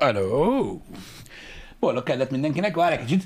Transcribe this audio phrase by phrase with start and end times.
[0.00, 0.78] Hello!
[1.80, 3.24] Boldog kedvet mindenkinek, várj egy kicsit.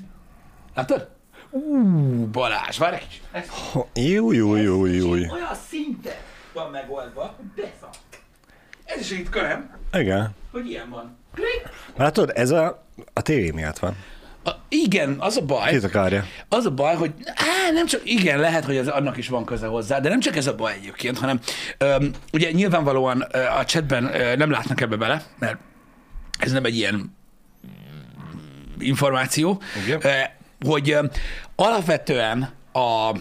[0.74, 1.08] Látod?
[1.50, 3.22] Ú, Balázs, várj egy kicsit.
[3.32, 3.46] Ez
[3.94, 5.10] Jó, jó, jó, jó.
[5.10, 6.12] olyan szinten
[6.52, 7.94] van megoldva, hogy beszak.
[8.84, 10.30] Ez is itt körem, Igen.
[10.52, 11.16] hogy ilyen van.
[11.34, 11.68] Klik.
[11.96, 13.96] Látod, ez a, a tévé miatt van.
[14.44, 15.76] A, igen, az a baj.
[15.76, 16.24] Akarja?
[16.48, 19.66] Az a baj, hogy á, nem csak, igen, lehet, hogy az, annak is van köze
[19.66, 21.40] hozzá, de nem csak ez a baj egyébként, hanem
[21.78, 25.58] öm, ugye nyilvánvalóan ö, a chatben ö, nem látnak ebbe bele, mert
[26.38, 27.16] ez nem egy ilyen
[28.78, 30.00] információ, Igen.
[30.02, 30.10] ö,
[30.68, 31.04] hogy ö,
[31.56, 33.16] alapvetően a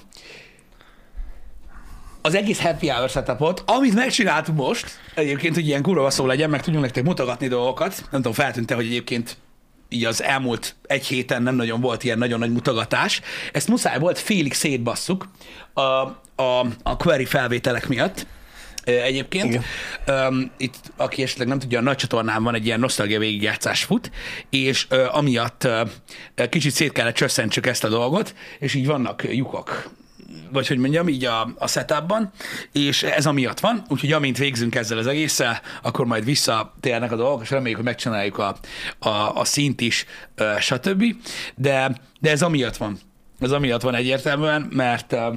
[2.25, 6.61] az egész happy hour setupot, amit megcsináltunk most, egyébként, hogy ilyen kurva szó legyen, meg
[6.61, 7.95] tudjunk nektek mutogatni dolgokat.
[7.97, 9.37] Nem tudom, feltűnte, hogy egyébként
[9.89, 13.21] így az elmúlt egy héten nem nagyon volt ilyen nagyon nagy mutogatás.
[13.51, 15.27] Ezt muszáj volt, félig szétbasszuk
[15.73, 18.27] a, a, a query felvételek miatt.
[18.83, 19.45] Egyébként
[20.05, 20.27] Igen.
[20.27, 24.11] um, itt, aki esetleg nem tudja, a nagy csatornán van egy ilyen nosztalgia végigjátszás fut,
[24.49, 25.63] és uh, amiatt
[26.35, 29.89] uh, kicsit szét kellett csöszentsük ezt a dolgot, és így vannak lyukak
[30.51, 32.31] vagy hogy mondjam, így a, a setupban,
[32.71, 37.41] és ez amiatt van, úgyhogy amint végzünk ezzel az egésszel, akkor majd visszatérnek a dolgok,
[37.41, 38.55] és reméljük, hogy megcsináljuk a,
[38.99, 41.03] a, a szint is, ö, stb.
[41.55, 42.99] De, de ez amiatt van.
[43.39, 45.27] Ez amiatt van egyértelműen, mert ö,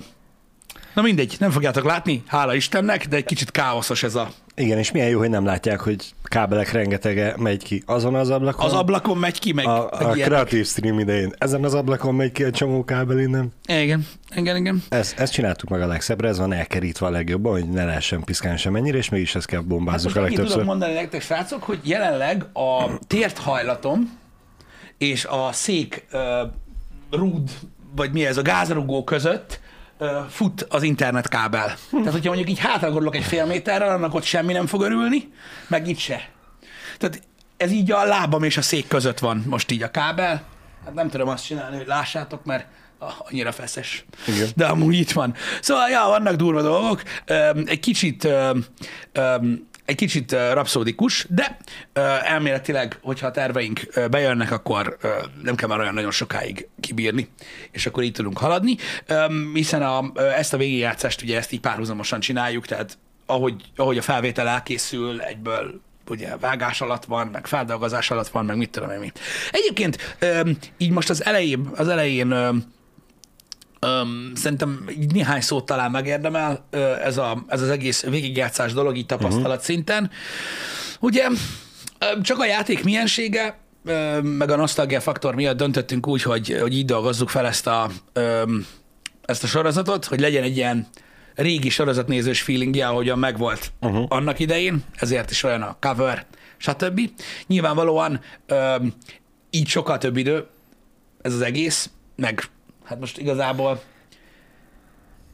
[0.97, 4.91] na mindegy, nem fogjátok látni, hála Istennek, de egy kicsit káoszos ez a, Igen, és
[4.91, 8.66] milyen jó, hogy nem látják, hogy kábelek rengetege megy ki azon az ablakon.
[8.66, 11.33] az ablakon megy ki, meg, a, a kreatív stream idején.
[11.38, 13.53] Ezen az ablakon megy ki a csomó kábel innen.
[13.66, 14.83] Igen, igen, igen.
[14.88, 18.58] Ezt, ezt csináltuk meg a legszebbre, ez van elkerítve a legjobban, hogy ne lehessen piszkálni
[18.58, 20.53] semennyire, és mégis ezt kell bombázzuk Hát a legtöbbször.
[20.53, 24.19] tudom mondani nektek, srácok, hogy jelenleg a tért hajlatom
[24.98, 26.20] és a szék uh,
[27.10, 27.50] rúd,
[27.97, 29.60] vagy mi ez, a gázrugó között
[30.28, 31.77] fut az internetkábel.
[31.91, 35.33] Tehát, hogyha mondjuk így hátragorlok egy fél méterrel, annak ott semmi nem fog örülni,
[35.69, 36.28] meg itt se.
[36.98, 37.22] Tehát
[37.56, 40.43] ez így a lábam és a szék között van most így a kábel.
[40.84, 42.66] Hát nem tudom azt csinálni, hogy lássátok, mert
[43.19, 44.04] annyira feszes.
[44.26, 44.48] Igen.
[44.54, 45.34] De amúgy itt van.
[45.60, 47.03] Szóval, ja, vannak durva dolgok.
[47.65, 48.28] Egy kicsit,
[49.86, 51.56] egy kicsit rapszódikus, de
[52.24, 53.80] elméletileg, hogyha a terveink
[54.10, 54.97] bejönnek, akkor
[55.42, 57.28] nem kell már olyan nagyon sokáig kibírni,
[57.70, 58.76] és akkor így tudunk haladni,
[59.52, 64.48] hiszen a, ezt a végigjátszást ugye ezt így párhuzamosan csináljuk, tehát ahogy, ahogy a felvétel
[64.48, 69.12] elkészül, egyből ugye vágás alatt van, meg feldolgozás alatt van, meg mit tudom én mi.
[69.50, 70.16] Egyébként
[70.78, 72.34] így most az elején, az elején
[73.81, 76.66] öm, szerintem így néhány szót talán megérdemel
[77.04, 79.62] ez, a, ez az egész végigjátszás dolog így tapasztalat uh-huh.
[79.62, 80.10] szinten.
[81.00, 81.28] Ugye
[82.22, 83.59] csak a játék miensége,
[84.22, 87.91] meg a nosztalgia faktor miatt döntöttünk úgy, hogy, hogy így dolgozzuk fel ezt a,
[89.25, 90.87] ezt a sorozatot, hogy legyen egy ilyen
[91.34, 94.04] régi sorozatnézős feelingje, ahogyan megvolt uh-huh.
[94.08, 96.26] annak idején, ezért is olyan a cover,
[96.56, 97.00] stb.
[97.47, 98.20] Nyilvánvalóan
[99.50, 100.47] így sokkal több idő
[101.22, 102.43] ez az egész, meg
[102.86, 103.80] hát most igazából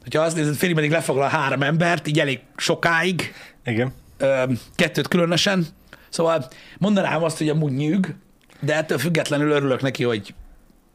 [0.03, 3.33] hogyha azt nézed, félig meddig lefoglal három embert, így elég sokáig,
[3.65, 3.93] Igen.
[4.17, 4.43] ö,
[4.75, 5.65] kettőt különösen.
[6.09, 6.47] Szóval
[6.77, 8.15] mondanám azt, hogy amúgy nyűg,
[8.59, 10.33] de ettől függetlenül örülök neki, hogy,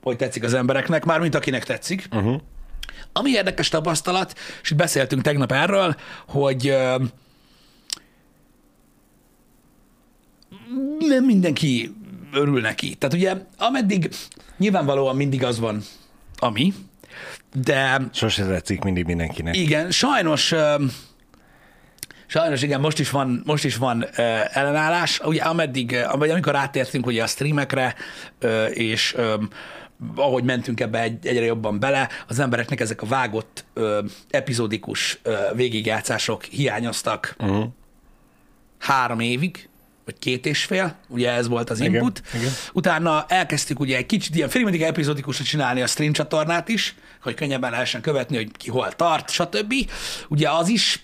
[0.02, 2.08] hogy tetszik az embereknek, mármint akinek tetszik.
[2.12, 2.41] Uh-huh.
[3.12, 6.97] Ami érdekes tapasztalat, és itt beszéltünk tegnap erről, hogy ö,
[10.98, 11.94] nem mindenki
[12.32, 12.94] örül neki.
[12.94, 14.10] Tehát ugye, ameddig
[14.56, 15.82] nyilvánvalóan mindig az van,
[16.38, 16.75] ami,
[17.54, 19.56] de Sose tetszik mindig mindenkinek.
[19.56, 20.54] igen, sajnos
[22.31, 27.06] Sajnos igen, most is van, most is van uh, ellenállás, ugye ameddig, vagy amikor átértünk
[27.06, 27.94] ugye a streamekre,
[28.43, 29.48] uh, és um,
[30.16, 33.98] ahogy mentünk ebbe egy, egyre jobban bele, az embereknek ezek a vágott uh,
[34.31, 37.66] epizódikus uh, végigjátszások hiányoztak Uh-huh.
[38.78, 39.69] három évig,
[40.08, 42.22] vagy két és fél, ugye ez volt az Igen, input.
[42.34, 42.52] igen.
[42.72, 47.70] Utána elkezdtük ugye egy kicsit ilyen félimedig epizódikusra csinálni a stream csatornát is, hogy könnyebben
[47.70, 49.74] lehessen követni, hogy ki hol tart, stb.
[50.28, 51.03] Ugye az is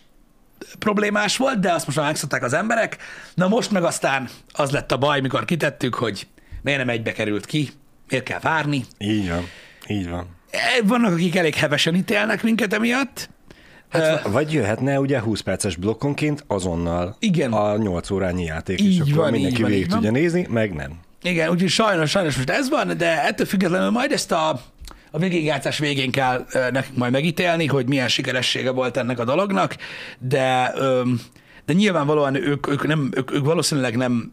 [0.79, 2.97] problémás volt, de azt most már megszokták az emberek.
[3.35, 6.27] Na most meg aztán az lett a baj, mikor kitettük, hogy
[6.63, 7.71] miért nem egybe került ki,
[8.09, 8.85] miért kell várni.
[8.99, 9.49] Így van.
[9.87, 10.27] Így van.
[10.85, 13.29] Vannak, akik elég hevesen ítélnek minket emiatt.
[14.03, 17.53] Hát, vagy jöhetne ugye 20 perces blokkonként azonnal Igen.
[17.53, 20.01] a 8 órányi játék, Így és akkor van, mindenki így van, végig így van.
[20.01, 20.99] tudja nézni, meg nem.
[21.23, 24.61] Igen, úgyhogy sajnos, sajnos most ez van, de ettől függetlenül majd ezt a,
[25.11, 29.77] a végigjátszás végén kell nekünk majd megítélni, hogy milyen sikeressége volt ennek a dolognak,
[30.19, 30.73] de,
[31.67, 34.33] de nyilvánvalóan ők, ők, nem, ők, ők valószínűleg nem,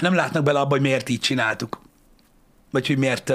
[0.00, 1.80] nem látnak bele abba, hogy miért így csináltuk.
[2.70, 3.32] Vagy hogy miért,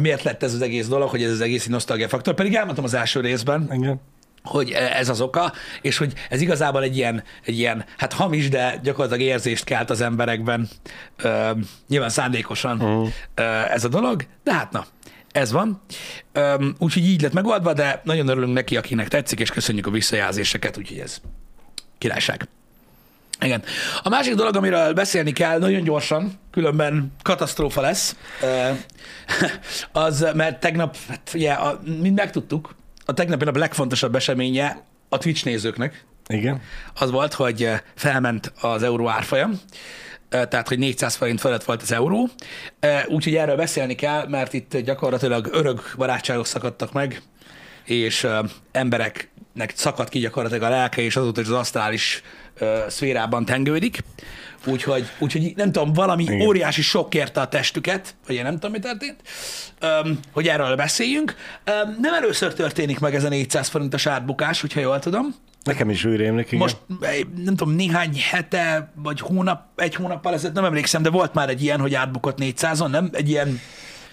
[0.00, 2.34] miért lett ez az egész dolog, hogy ez az egész nosztalgia faktor.
[2.34, 4.00] Pedig elmondtam az első részben, Igen.
[4.42, 8.80] hogy ez az oka, és hogy ez igazából egy ilyen, egy ilyen hát hamis, de
[8.82, 10.68] gyakorlatilag érzést kelt az emberekben,
[11.16, 11.50] ö,
[11.88, 13.08] nyilván szándékosan uh-huh.
[13.34, 14.86] ö, ez a dolog, de hát na,
[15.32, 15.80] ez van.
[16.78, 20.98] Úgyhogy így lett megoldva, de nagyon örülünk neki, akinek tetszik, és köszönjük a visszajelzéseket, úgyhogy
[20.98, 21.20] ez
[21.98, 22.48] királyság.
[23.40, 23.62] Igen.
[24.02, 28.16] A másik dolog, amiről beszélni kell nagyon gyorsan, különben katasztrófa lesz,
[29.92, 35.44] az, mert tegnap, hát ugye, a, mind megtudtuk, a tegnapi nap legfontosabb eseménye a Twitch
[35.44, 36.04] nézőknek.
[36.26, 36.60] Igen.
[36.94, 39.60] Az volt, hogy felment az euró árfolyam,
[40.28, 42.28] tehát, hogy 400 forint fölött volt az euró.
[43.06, 47.22] Úgyhogy erről beszélni kell, mert itt gyakorlatilag örök barátságok szakadtak meg,
[47.84, 48.26] és
[48.72, 52.22] embereknek szakadt ki gyakorlatilag a lelke, és azóta is az asztrális
[52.88, 53.98] szférában tengődik.
[54.66, 56.40] Úgyhogy, úgyhogy nem tudom, valami Igen.
[56.40, 59.16] óriási sok érte a testüket, vagy én nem tudom, mi történt,
[60.32, 61.34] hogy erről beszéljünk.
[62.00, 65.34] Nem először történik meg ez a 400 forintos átbukás, hogyha jól tudom.
[65.64, 66.58] Nekem is úgy rémlik, igen.
[66.58, 66.76] Most
[67.44, 71.62] nem tudom, néhány hete, vagy hónap, egy hónappal ezelőtt, nem emlékszem, de volt már egy
[71.62, 73.08] ilyen, hogy átbukott 400-on, nem?
[73.12, 73.60] Egy ilyen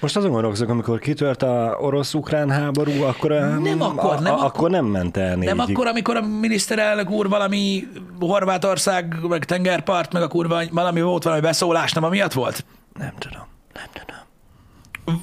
[0.01, 4.85] most azon gondolkozok, amikor kitört a orosz-ukrán háború, akkor nem, akkor, nem, a, akkor nem
[4.85, 5.55] ment el négyig.
[5.55, 7.87] Nem akkor, amikor a miniszterelnök úr valami
[8.19, 12.65] Horvátország, meg tengerpart, meg a kurva, valami volt, valami beszólás, nem amiatt volt?
[12.99, 14.19] Nem tudom, nem tudom.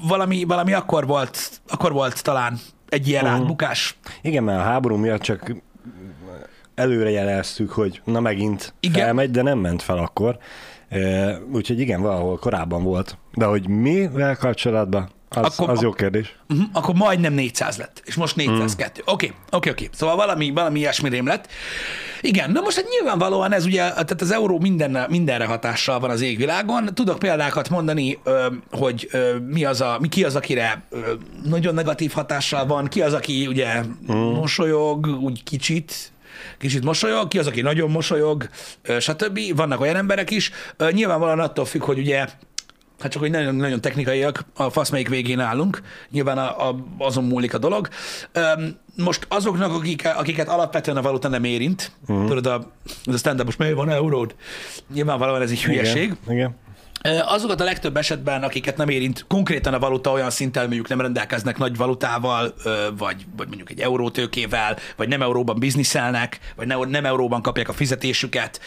[0.09, 2.59] Valami, valami akkor volt, akkor volt talán
[2.89, 3.41] egy ilyen uh-huh.
[3.41, 3.99] átbukás.
[4.23, 5.55] Igen, mert a háború miatt csak
[6.75, 9.05] előre jeleztük, hogy na megint Igen.
[9.05, 10.39] felmegy, de nem ment fel akkor.
[11.53, 13.19] Úgyhogy igen, valahol korábban volt.
[13.35, 16.37] De hogy mivel kapcsolatban, az, akkor, az jó kérdés.
[16.49, 19.03] Uh-huh, akkor majdnem 400 lett, és most 402.
[19.05, 19.31] Oké, mm.
[19.31, 19.89] oké, oké, oké.
[19.93, 21.49] Szóval valami, valami ilyesmi lett.
[22.21, 26.21] Igen, na most hát nyilvánvalóan ez ugye, tehát az euró minden, mindenre hatással van az
[26.21, 26.95] égvilágon.
[26.95, 28.19] Tudok példákat mondani,
[28.71, 29.09] hogy
[29.49, 30.83] mi az a, mi ki az, akire
[31.45, 33.83] nagyon negatív hatással van, ki az, aki ugye
[34.13, 34.17] mm.
[34.17, 36.13] mosolyog, úgy kicsit,
[36.59, 38.49] kicsit mosolyog, ki az, aki nagyon mosolyog,
[38.99, 39.41] stb.
[39.57, 40.51] Vannak olyan emberek is.
[40.91, 42.27] Nyilvánvalóan attól függ, hogy ugye
[42.99, 47.25] hát csak hogy nagyon, nagyon technikaiak, a fasz melyik végén állunk, nyilván a, a, azon
[47.25, 47.89] múlik a dolog.
[48.97, 52.27] Most azoknak, akik, akiket alapvetően a valuta nem érint, uh-huh.
[52.27, 52.73] tudod, a,
[53.05, 54.35] a stand-up most miért van euród?
[54.95, 56.03] Nyilvánvalóan ez egy hülyeség.
[56.03, 56.57] Igen, igen.
[57.27, 61.59] Azokat a legtöbb esetben, akiket nem érint konkrétan a valuta olyan szinten, mondjuk nem rendelkeznek
[61.59, 62.55] nagy valutával,
[62.97, 68.61] vagy, vagy mondjuk egy eurótőkével, vagy nem euróban bizniszelnek, vagy nem euróban kapják a fizetésüket,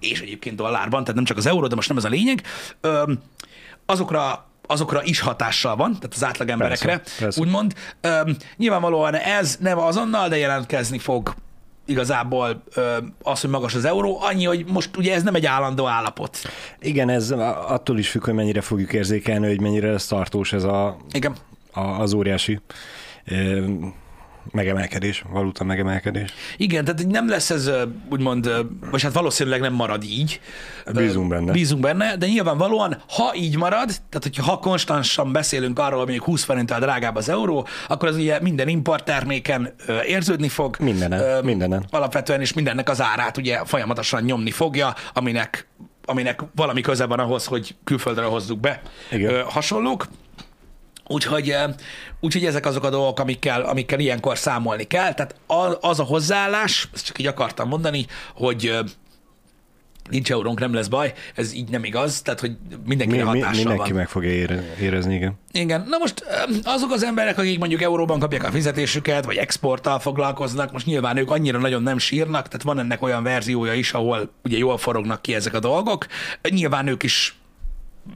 [0.00, 2.42] és egyébként dollárban, tehát nem csak az euró, de most nem ez a lényeg,
[3.86, 7.40] azokra azokra is hatással van, tehát az átlagemberekre, persze, persze.
[7.40, 7.74] úgymond.
[8.56, 11.34] nyilvánvalóan ez nem azonnal, de jelentkezni fog
[11.86, 12.62] igazából
[13.22, 16.38] az, hogy magas az euró, annyi, hogy most ugye ez nem egy állandó állapot.
[16.80, 17.30] Igen, ez
[17.68, 21.34] attól is függ, hogy mennyire fogjuk érzékelni, hogy mennyire lesz tartós ez a, Igen.
[21.72, 22.60] A, az óriási
[24.50, 26.34] megemelkedés, valuta megemelkedés.
[26.56, 27.70] Igen, tehát nem lesz ez
[28.10, 28.50] úgymond,
[28.90, 30.40] vagy hát valószínűleg nem marad így.
[30.92, 31.52] Bízunk benne.
[31.52, 36.38] Bízunk benne, de nyilvánvalóan, ha így marad, tehát hogyha ha konstansan beszélünk arról, hogy mondjuk
[36.38, 39.74] 20% forinttal drágább az euró, akkor az ugye minden importterméken
[40.06, 40.76] érződni fog.
[40.80, 41.84] Mindenen, mindenen.
[41.90, 45.66] Alapvetően is mindennek az árát ugye folyamatosan nyomni fogja, aminek
[46.06, 49.44] aminek valami köze van ahhoz, hogy külföldre hozzuk be Igen.
[49.44, 50.06] hasonlók.
[51.06, 51.56] Úgyhogy,
[52.20, 55.14] úgyhogy ezek azok a dolgok, amikkel, amikkel ilyenkor számolni kell.
[55.14, 55.34] Tehát
[55.80, 58.78] az a hozzáállás, ezt csak így akartam mondani, hogy
[60.10, 62.56] nincs eurónk, nem lesz baj, ez így nem igaz, tehát hogy
[62.86, 63.98] mindenki mi, hatással mi, Mindenki van.
[63.98, 64.30] meg fogja
[64.80, 65.38] érezni, igen.
[65.52, 66.24] Igen, na most
[66.64, 71.30] azok az emberek, akik mondjuk euróban kapják a fizetésüket, vagy exporttal foglalkoznak, most nyilván ők
[71.30, 75.34] annyira nagyon nem sírnak, tehát van ennek olyan verziója is, ahol ugye jól forognak ki
[75.34, 76.06] ezek a dolgok.
[76.50, 77.36] Nyilván ők is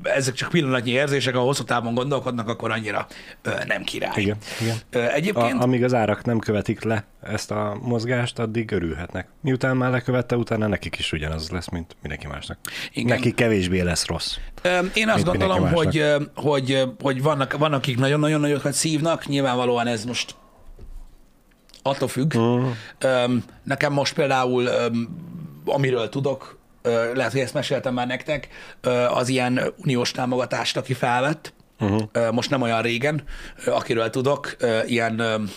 [0.02, 3.06] ezek csak pillanatnyi érzések, ha hosszú távon gondolkodnak, akkor annyira
[3.42, 4.12] ö, nem király.
[4.16, 4.76] Igen, igen.
[4.90, 5.60] Ö, egyébként...
[5.60, 9.28] A, amíg az árak nem követik le ezt a mozgást, addig örülhetnek.
[9.40, 12.58] Miután már lekövette, utána nekik is ugyanaz lesz, mint mindenki másnak.
[12.92, 13.16] Igen.
[13.16, 14.36] Neki kevésbé lesz rossz.
[14.62, 16.04] Ö, én azt gondolom, hogy,
[16.34, 20.34] hogy, hogy vannak, vannak, akik nagyon-nagyon nagyokat szívnak, nyilvánvalóan ez most
[21.82, 22.34] attól függ.
[22.34, 23.32] Uh-huh.
[23.62, 24.68] Nekem most például,
[25.64, 26.57] amiről tudok,
[27.14, 28.48] lehet, hogy ezt meséltem már nektek,
[29.08, 32.32] az ilyen uniós támogatást, aki felvett, uh-huh.
[32.32, 33.22] most nem olyan régen,
[33.66, 34.56] akiről tudok,
[34.86, 35.48] ilyen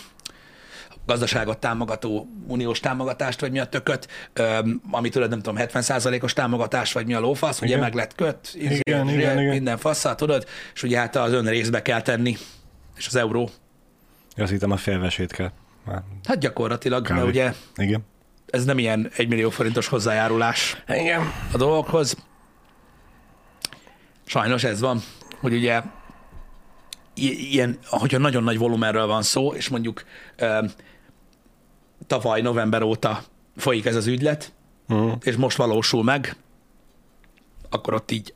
[1.06, 4.08] gazdaságot támogató uniós támogatást, vagy mi a tököt,
[4.90, 7.68] ami tudod, nem tudom, 70%-os támogatás, vagy mi a lófasz, igen.
[7.68, 9.52] ugye meg lett köt, igen, igen, igen, igen.
[9.52, 12.36] minden faszát, tudod, és ugye hát az ön részbe kell tenni,
[12.96, 13.50] és az euró.
[14.36, 15.50] Azt hittem a félvesét kell.
[15.84, 16.02] Már.
[16.24, 17.20] Hát gyakorlatilag, Kávé.
[17.20, 18.10] mert ugye Igen
[18.52, 21.32] ez nem ilyen egymillió forintos hozzájárulás Igen.
[21.52, 22.16] a dolgokhoz.
[24.24, 25.02] Sajnos ez van,
[25.40, 25.82] hogy ugye
[27.14, 30.04] ilyen, hogyha nagyon nagy volumenről van szó, és mondjuk
[32.06, 33.22] tavaly november óta
[33.56, 34.52] folyik ez az ügylet,
[34.88, 35.12] uh-huh.
[35.22, 36.36] és most valósul meg,
[37.70, 38.34] akkor ott így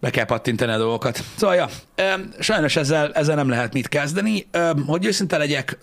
[0.00, 1.20] be kell pattintani a dolgokat.
[1.36, 1.68] Szóval, ja,
[2.38, 4.48] sajnos ezzel, ezzel nem lehet mit kezdeni.
[4.86, 5.78] Hogy őszinte legyek,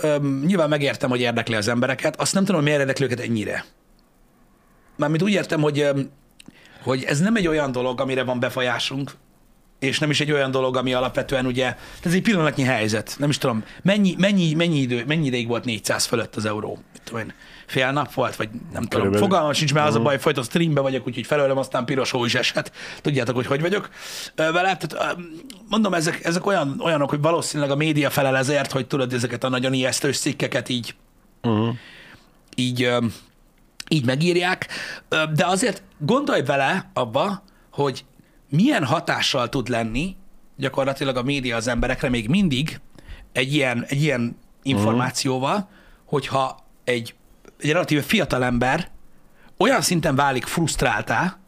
[0.45, 3.65] nyilván megértem, hogy érdekli az embereket, azt nem tudom, miért érdekli őket ennyire.
[4.98, 5.89] Mármint úgy értem, hogy,
[6.84, 9.12] hogy ez nem egy olyan dolog, amire van befolyásunk,
[9.79, 13.15] és nem is egy olyan dolog, ami alapvetően ugye, ez egy pillanatnyi helyzet.
[13.17, 16.79] Nem is tudom, mennyi, mennyi, mennyi, idő, mennyi ideig volt 400 fölött az euró?
[17.03, 17.34] Tudom én,
[17.65, 19.13] fél nap volt, vagy nem tudom.
[19.13, 22.36] Fogalmam sincs, mert az a baj, folyton streambe vagyok, úgyhogy felőlem aztán piros hó is
[22.36, 22.72] eshet.
[23.01, 23.89] Tudjátok, hogy hogy vagyok
[24.36, 24.77] vele.
[24.77, 25.17] Tehát,
[25.69, 29.50] mondom, ezek, ezek olyan, olyanok, hogy valószínűleg a média felel ezért, hogy tudod, ezeket a
[29.50, 30.95] nagyon ijesztős cikkeket így,
[31.41, 31.75] uh-huh.
[32.55, 32.89] így,
[33.89, 34.67] így megírják.
[35.10, 38.05] De azért gondolj vele abba, hogy
[38.50, 40.15] milyen hatással tud lenni
[40.57, 42.79] gyakorlatilag a média az emberekre még mindig
[43.31, 45.69] egy ilyen, egy ilyen információval, uh-huh.
[46.05, 47.15] hogyha egy,
[47.59, 48.89] egy relatíve fiatal ember
[49.57, 51.39] olyan szinten válik frusztráltá,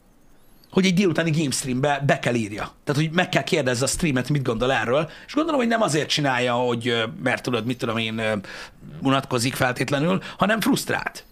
[0.71, 2.71] hogy egy délutáni game streambe be kell írja.
[2.83, 6.09] Tehát, hogy meg kell kérdezze a streamet, mit gondol erről, és gondolom, hogy nem azért
[6.09, 8.21] csinálja, hogy mert tudod, mit tudom én,
[9.01, 11.25] unatkozik feltétlenül, hanem frusztrált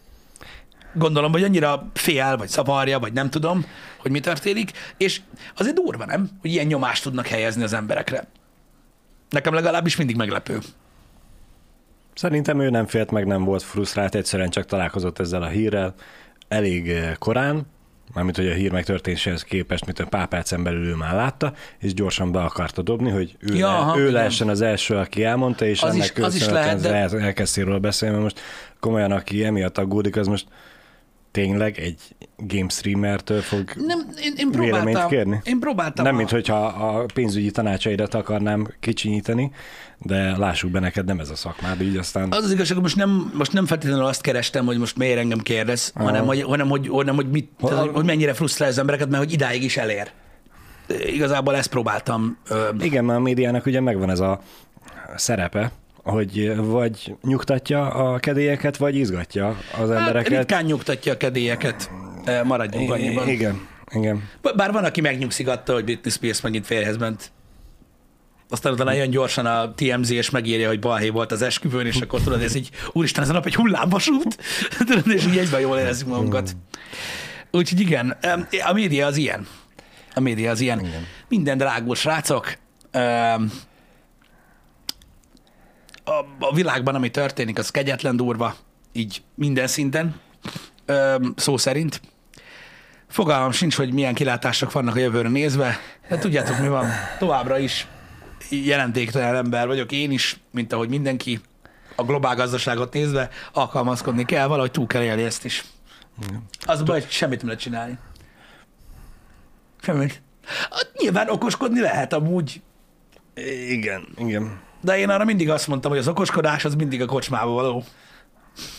[0.95, 3.65] gondolom, hogy annyira fél, vagy szavarja, vagy nem tudom,
[3.97, 5.21] hogy mi történik, és
[5.55, 6.29] azért durva, nem?
[6.41, 8.27] Hogy ilyen nyomást tudnak helyezni az emberekre.
[9.29, 10.59] Nekem legalábbis mindig meglepő.
[12.15, 15.93] Szerintem ő nem félt meg, nem volt frusztrált, egyszerűen csak találkozott ezzel a hírrel.
[16.47, 17.65] Elég eh, korán,
[18.13, 21.93] mármint hogy a hír megtörténéséhez képest, mint a pár percen belül ő már látta, és
[21.93, 25.65] gyorsan be akarta dobni, hogy ő, ja, le, aha, ő lehessen az első, aki elmondta,
[25.65, 26.93] és az ennek is, az is lehet, de...
[27.19, 28.45] elkezdtél róla beszélni, mert most
[28.79, 30.47] komolyan, aki emiatt aggódik, az most
[31.35, 31.99] tényleg egy
[32.37, 35.41] game streamertől fog nem, én, én véleményt kérni?
[35.43, 36.05] Én próbáltam.
[36.05, 36.17] Nem, a...
[36.17, 39.51] mint hogyha a pénzügyi tanácsaidat akarnám kicsinyíteni,
[39.97, 42.31] de lássuk be, neked nem ez a szakmád, így aztán...
[42.31, 45.91] Az az igazság, most nem, most nem feltétlenül azt kerestem, hogy most miért engem kérdez,
[45.95, 46.05] Aha.
[46.05, 49.23] hanem hogy, hanem, hogy, hanem, hogy, mit, ha, tehát, hogy mennyire frusztrál az embereket, mert
[49.23, 50.11] hogy idáig is elér.
[51.05, 52.37] Igazából ezt próbáltam.
[52.79, 54.41] Igen, mert a médiának ugye megvan ez a
[55.15, 55.71] szerepe,
[56.05, 60.37] hogy vagy nyugtatja a kedélyeket, vagy izgatja az hát, embereket.
[60.37, 61.91] Ritkán nyugtatja a kedélyeket,
[62.43, 63.27] maradjunk annyiban.
[63.29, 64.29] Igen, igen.
[64.55, 67.31] Bár van, aki megnyugszigatta, hogy Britney Spears megint férhez ment.
[68.49, 72.21] Aztán utána jön gyorsan a TMZ, és megírja, hogy balhé volt az esküvőn, és akkor
[72.21, 74.37] tudod, ez így, úristen, ez a nap egy hullámvasút,
[75.15, 76.55] és így egyben jól érezzük magunkat.
[77.51, 78.17] Úgyhogy igen,
[78.65, 79.47] a média az ilyen.
[80.13, 80.79] A média az ilyen.
[80.79, 81.05] Igen.
[81.27, 82.57] Minden drágul, srácok
[86.19, 88.55] a, a világban, ami történik, az kegyetlen durva,
[88.91, 90.19] így minden szinten,
[90.85, 92.01] ö, szó szerint.
[93.07, 95.79] Fogalmam sincs, hogy milyen kilátások vannak a jövőre nézve,
[96.09, 96.85] de tudjátok, mi van.
[97.19, 97.87] Továbbra is
[98.49, 101.39] jelentéktelen ember vagyok én is, mint ahogy mindenki
[101.95, 105.63] a globál gazdaságot nézve alkalmazkodni kell, valahogy túl kell élni ezt is.
[106.65, 107.97] Az baj, hogy semmit nem lehet csinálni.
[109.81, 110.21] Semmit.
[110.69, 112.61] Hát nyilván okoskodni lehet amúgy.
[113.69, 114.59] Igen, igen.
[114.85, 117.83] De én arra mindig azt mondtam, hogy az okoskodás az mindig a kocsmába való.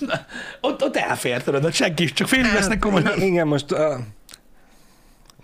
[0.60, 3.20] ott, ott elfér, tudod, ott senki is, csak félig vesznek komolyan.
[3.20, 3.78] Igen, most uh,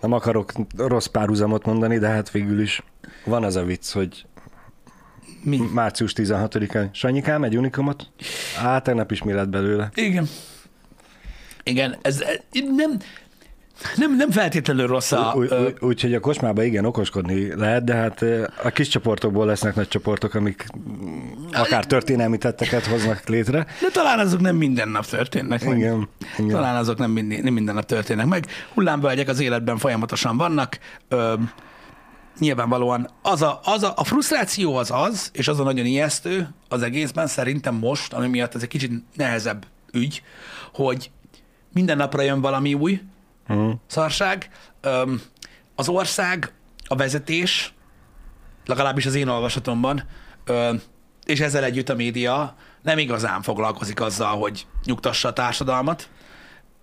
[0.01, 2.83] nem akarok rossz párhuzamot mondani, de hát végül is
[3.25, 4.25] van az a vicc, hogy
[5.43, 5.57] mi?
[5.73, 6.91] Március 16-án.
[6.91, 8.11] Sanyikám, egy unikumot?
[8.61, 9.89] Á, tegnap is mi lett belőle.
[9.93, 10.27] Igen.
[11.63, 12.23] Igen, ez
[12.75, 12.99] nem,
[13.95, 15.33] nem, nem feltétlenül rossz a...
[15.35, 18.25] Úgyhogy úgy, úgy, úgy, a kocsmába igen okoskodni lehet, de hát
[18.63, 20.65] a kis csoportokból lesznek nagy csoportok, amik
[21.51, 23.65] akár történelmi tetteket hoznak létre.
[23.81, 25.77] De talán azok nem minden nap történnek meg.
[25.77, 26.49] Igen, igen.
[26.49, 28.45] Talán azok nem, minden, nem minden nap történnek meg.
[28.73, 30.79] Hullámvölgyek az életben folyamatosan vannak.
[31.07, 31.33] Ö,
[32.39, 36.81] nyilvánvalóan az a, az a, a frusztráció az az, és az a nagyon ijesztő az
[36.81, 40.21] egészben szerintem most, ami miatt ez egy kicsit nehezebb ügy,
[40.73, 41.11] hogy
[41.73, 43.01] minden napra jön valami új,
[43.47, 43.73] uh-huh.
[43.87, 44.49] szarság.
[44.81, 45.21] Öm,
[45.75, 46.53] az ország,
[46.87, 47.73] a vezetés,
[48.65, 50.03] legalábbis az én olvasatomban,
[50.45, 50.81] öm,
[51.25, 56.09] és ezzel együtt a média nem igazán foglalkozik azzal, hogy nyugtassa a társadalmat,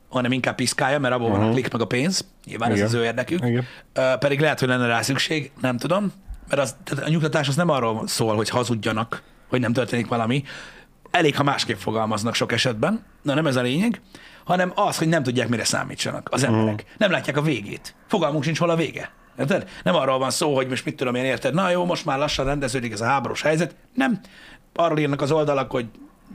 [0.08, 1.42] hanem inkább piszkálja, mert abból uh-huh.
[1.42, 2.24] van a klik meg a pénz.
[2.44, 2.82] Nyilván Igen.
[2.82, 3.44] ez az ő érdekük.
[3.44, 3.66] Igen.
[3.92, 6.12] Ö, pedig lehet, hogy lenne rá szükség, nem tudom.
[6.48, 10.44] Mert az, tehát a nyugtatás az nem arról szól, hogy hazudjanak, hogy nem történik valami.
[11.10, 14.00] Elég, ha másképp fogalmaznak sok esetben, de nem ez a lényeg,
[14.44, 16.84] hanem az, hogy nem tudják, mire számítsanak az emberek.
[16.84, 16.92] Mm.
[16.96, 17.94] Nem látják a végét.
[18.06, 19.10] Fogalmunk sincs hol a vége.
[19.38, 19.68] Érted?
[19.82, 22.44] Nem arról van szó, hogy most mit tudom én érted, na jó, most már lassan
[22.44, 23.74] rendeződik ez a háborús helyzet.
[23.94, 24.20] Nem.
[24.74, 25.86] Arról írnak az oldalak, hogy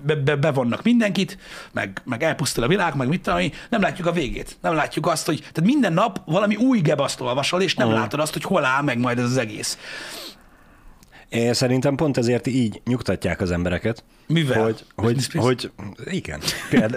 [0.03, 1.37] be, be, bevonnak mindenkit,
[1.71, 4.57] meg, meg elpusztul a világ, meg mit tudom én, nem látjuk a végét.
[4.61, 7.93] Nem látjuk azt, hogy tehát minden nap valami új gebaszt olvasol, és nem mm.
[7.93, 9.77] látod azt, hogy hol áll meg majd ez az egész.
[11.35, 14.03] Én szerintem pont ezért így nyugtatják az embereket.
[14.27, 14.63] Mivel?
[14.63, 15.71] Hogy, hogy, hogy
[16.05, 16.39] igen.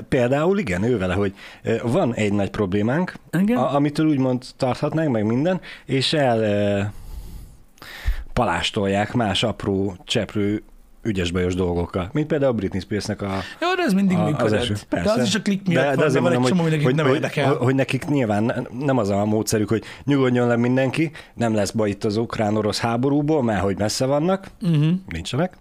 [0.09, 1.35] Például, igen, ő vele, hogy
[1.83, 3.57] van egy nagy problémánk, igen?
[3.57, 6.93] A, amitől úgymond tarthatnánk, meg minden, és el
[8.33, 10.63] palástolják más apró cseprő
[11.09, 13.31] ügyes-bajos dolgokkal, mint például a Britney Spearsnek a...
[13.61, 14.87] Jó, de ez mindig a, működött.
[14.91, 17.07] De az is a klik miatt de, van, de van egy csomó hogy, hogy, nem
[17.07, 17.49] hogy, érdekel.
[17.49, 21.89] Hogy, hogy nekik nyilván nem az a módszerük, hogy nyugodjon le mindenki, nem lesz baj
[21.89, 24.91] itt az ukrán-orosz háborúból, mert hogy messze vannak, uh-huh.
[25.09, 25.57] nincsenek.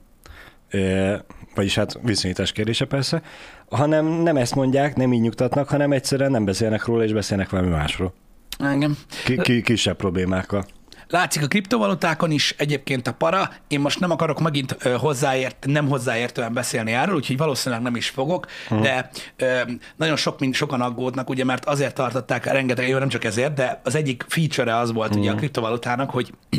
[0.70, 1.26] E,
[1.56, 3.22] vagyis hát viszonyítás kérdése persze,
[3.70, 7.70] hanem nem ezt mondják, nem így nyugtatnak, hanem egyszerűen nem beszélnek róla, és beszélnek valami
[7.70, 8.14] másról.
[8.60, 8.98] Engem.
[9.26, 10.66] Ki, ki, kisebb problémákkal.
[11.10, 13.52] Látszik a kriptovalutákon is egyébként a para.
[13.68, 18.48] Én most nem akarok megint hozzáért, nem hozzáértően beszélni erről, úgyhogy valószínűleg nem is fogok,
[18.64, 18.82] uh-huh.
[18.82, 19.62] de ö,
[19.96, 23.82] nagyon sok, mint sokan aggódnak, ugye, mert azért tartották rengeteg, jó, nem csak ezért, de
[23.84, 25.24] az egyik feature az volt uh-huh.
[25.24, 26.34] ugye a kriptovalutának, hogy,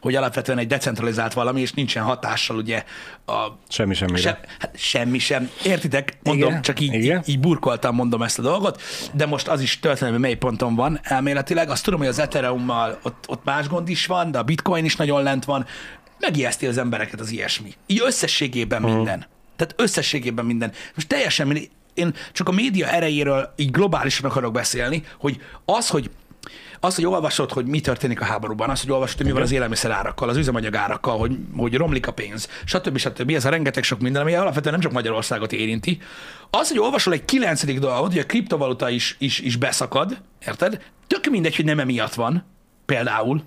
[0.00, 2.84] hogy alapvetően egy decentralizált valami, és nincsen hatással ugye
[3.26, 3.46] a...
[3.68, 4.20] Semmi semmire.
[4.20, 5.50] Se, hát semmi sem.
[5.64, 6.18] Értitek?
[6.22, 6.62] Mondom, Igen.
[6.62, 7.18] csak így, Igen.
[7.18, 11.70] így, így burkoltam mondom ezt a dolgot, de most az is történelmi mélyponton van elméletileg.
[11.70, 14.96] Azt tudom, hogy az Ethereum-mal ott, ott más gond is van, de a bitcoin is
[14.96, 15.66] nagyon lent van.
[16.18, 17.74] Megijeszti az embereket az ilyesmi.
[17.86, 18.94] Így összességében hmm.
[18.94, 19.26] minden.
[19.56, 20.72] Tehát összességében minden.
[20.94, 21.58] Most teljesen.
[21.94, 26.10] Én csak a média erejéről így globálisan akarok beszélni, hogy az, hogy
[26.80, 29.52] az, hogy olvasod, hogy mi történik a háborúban, az, hogy olvasod, hogy mi van az
[29.52, 32.98] élelmiszer árakkal, az üzemanyag árakkal, hogy, hogy romlik a pénz, stb.
[32.98, 33.30] stb.
[33.30, 35.98] Ez a rengeteg sok minden, ami alapvetően nem csak Magyarországot érinti.
[36.50, 40.82] Az, hogy olvasol egy kilencedik dolgot, hogy a kriptovaluta is, is, is beszakad, érted?
[41.06, 42.44] Tök mindegy, hogy nem emiatt van,
[42.86, 43.42] például,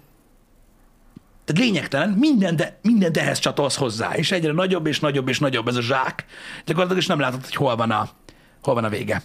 [1.52, 5.68] tehát lényegtelen, minden, de, minden ehhez csatolsz hozzá, és egyre nagyobb és nagyobb és nagyobb
[5.68, 6.26] ez a zsák,
[6.66, 8.10] gyakorlatilag is nem látod, hogy hol van a,
[8.62, 9.22] hol van a vége.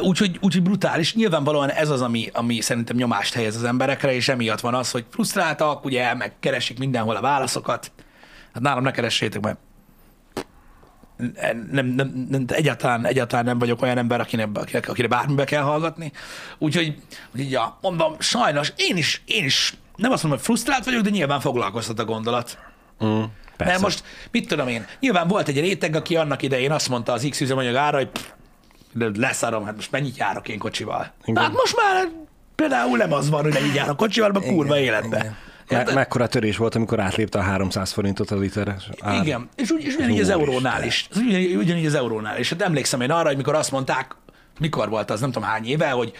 [0.00, 1.14] Úgyhogy, úgyhogy brutális.
[1.14, 5.04] Nyilvánvalóan ez az, ami, ami szerintem nyomást helyez az emberekre, és emiatt van az, hogy
[5.10, 7.92] frusztráltak, ugye, meg keresik mindenhol a válaszokat.
[8.52, 9.58] Hát nálam ne keressétek, mert
[11.70, 16.12] nem, nem, nem, egyáltalán, egyáltalán nem vagyok olyan ember, akinek, akinek, akinek bármibe kell hallgatni.
[16.58, 16.94] Úgyhogy,
[17.32, 21.10] úgyhogy ja, mondom, sajnos én is, én is nem azt mondom, hogy frusztrált vagyok, de
[21.10, 22.58] nyilván foglalkoztat a gondolat.
[23.04, 23.22] Mm,
[23.56, 23.72] persze.
[23.72, 27.26] Mert most, mit tudom én, nyilván volt egy réteg, aki annak idején azt mondta az
[27.30, 28.10] X üzemanyag ára, hogy
[29.16, 31.12] leszarom, hát most mennyit járok én kocsival.
[31.24, 31.42] Igen.
[31.42, 32.08] Hát most már
[32.54, 35.36] például nem az van, hogy mennyit járok kocsival, mert kurva életbe.
[35.68, 38.76] Me- mekkora törés volt, amikor átlépte a 300 forintot a liter.
[39.00, 39.22] Ár.
[39.22, 41.08] Igen, és, úgy, és ugyanígy az eurónál is.
[41.16, 42.50] Ugyanígy, ugyanígy az eurónál is.
[42.50, 44.16] Hát emlékszem én arra, hogy mikor azt mondták,
[44.58, 46.12] mikor volt az, nem tudom hány éve, hogy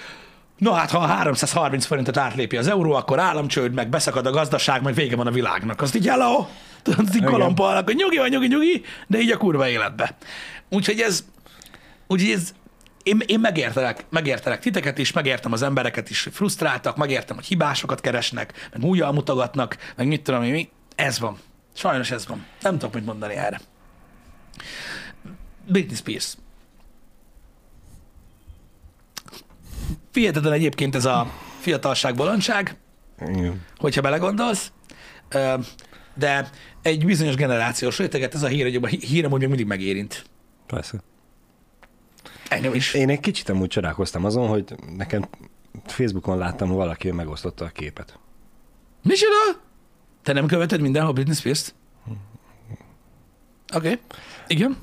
[0.59, 4.83] No hát, ha a 330 forintot átlépi az euró, akkor államcsőd, meg beszakad a gazdaság,
[4.83, 5.81] meg vége van a világnak.
[5.81, 6.47] Azt így hello,
[6.83, 10.17] tudod, így kolompolnak, hogy nyugi van, nyugi, nyugi, de így a kurva életbe.
[10.69, 11.25] Úgyhogy ez,
[12.07, 12.55] úgyhogy ez,
[13.03, 18.01] én, én megértelek, megértelek titeket is, megértem az embereket is, hogy frusztráltak, megértem, hogy hibásokat
[18.01, 20.69] keresnek, meg újjal mutogatnak, meg mit tudom én, mi.
[20.95, 21.39] Ez van.
[21.75, 22.47] Sajnos ez van.
[22.63, 23.61] Nem tudok mit mondani erre.
[25.67, 26.37] Britney Spears.
[30.11, 32.77] Fihetetlen egyébként ez a fiatalság, bolondság,
[33.21, 33.65] Igen.
[33.77, 34.73] hogyha belegondolsz,
[36.15, 36.51] de
[36.83, 40.25] egy bizonyos generációs réteget ez a hír, hogy a hírem hogy még mindig megérint.
[40.67, 41.03] Persze.
[42.49, 42.95] Engem is.
[42.95, 44.65] Én egy kicsit amúgy csodálkoztam azon, hogy
[44.97, 45.29] nekem
[45.87, 48.19] Facebookon láttam, valaki megosztotta a képet.
[49.03, 49.61] Micsoda?
[50.23, 51.75] Te nem követed mindenhol Britney Spears-t?
[53.75, 53.77] Oké.
[53.77, 53.99] Okay.
[54.47, 54.77] Igen.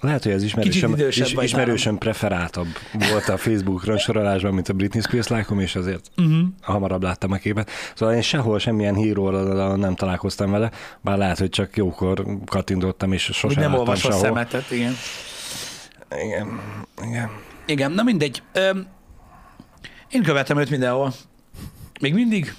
[0.00, 2.66] Lehet, hogy ez ismerősen, is, ismerősen preferáltabb
[3.10, 6.38] volt a Facebook sorolásban, mint a Britney Spears lákom, és azért uh-huh.
[6.60, 7.70] hamarabb láttam a képet.
[7.94, 13.22] Szóval én sehol semmilyen híróról nem találkoztam vele, bár lehet, hogy csak jókor kattintottam, és
[13.22, 14.92] sosem nem olvas a szemetet, igen.
[16.24, 16.60] Igen,
[17.02, 17.30] igen.
[17.66, 18.42] Igen, na mindegy.
[18.52, 18.86] Öm,
[20.10, 21.12] én követem őt mindenhol.
[22.00, 22.54] Még mindig.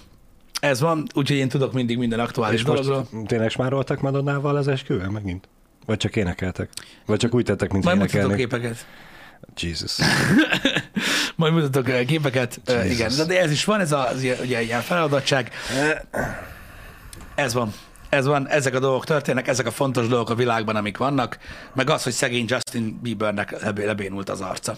[0.59, 3.07] Ez van, úgyhogy én tudok mindig minden aktuális dologról.
[3.25, 5.47] Tényleg smároltak Madonnával az esküvőn megint?
[5.85, 6.69] Vagy csak énekeltek?
[7.05, 8.27] Vagy csak úgy tettek, mint Majd énekelni?
[8.27, 8.85] Majd képeket.
[9.57, 9.97] Jesus.
[11.35, 12.61] Majd mutatok képeket.
[12.65, 12.91] Jesus.
[12.97, 15.51] igen, de ez is van, ez az ugye, ilyen feladatság.
[17.35, 17.73] Ez van.
[18.09, 21.37] Ez van, ezek a dolgok történnek, ezek a fontos dolgok a világban, amik vannak,
[21.73, 24.77] meg az, hogy szegény Justin Biebernek lebé, lebénult az arca.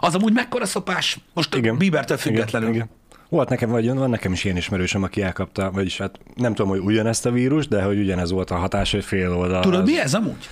[0.00, 1.78] Az amúgy mekkora szopás, most igen.
[1.78, 2.68] Biebertől függetlenül.
[2.68, 2.96] Igen, igen.
[3.28, 6.80] Volt nekem, vagy van nekem is ilyen ismerősöm, aki elkapta, vagyis hát nem tudom, hogy
[6.80, 9.62] ugyanezt a vírus, de hogy ugyanez volt a hatás, hogy fél oldal.
[9.62, 9.88] Tudod, az...
[9.88, 10.48] mi ez amúgy?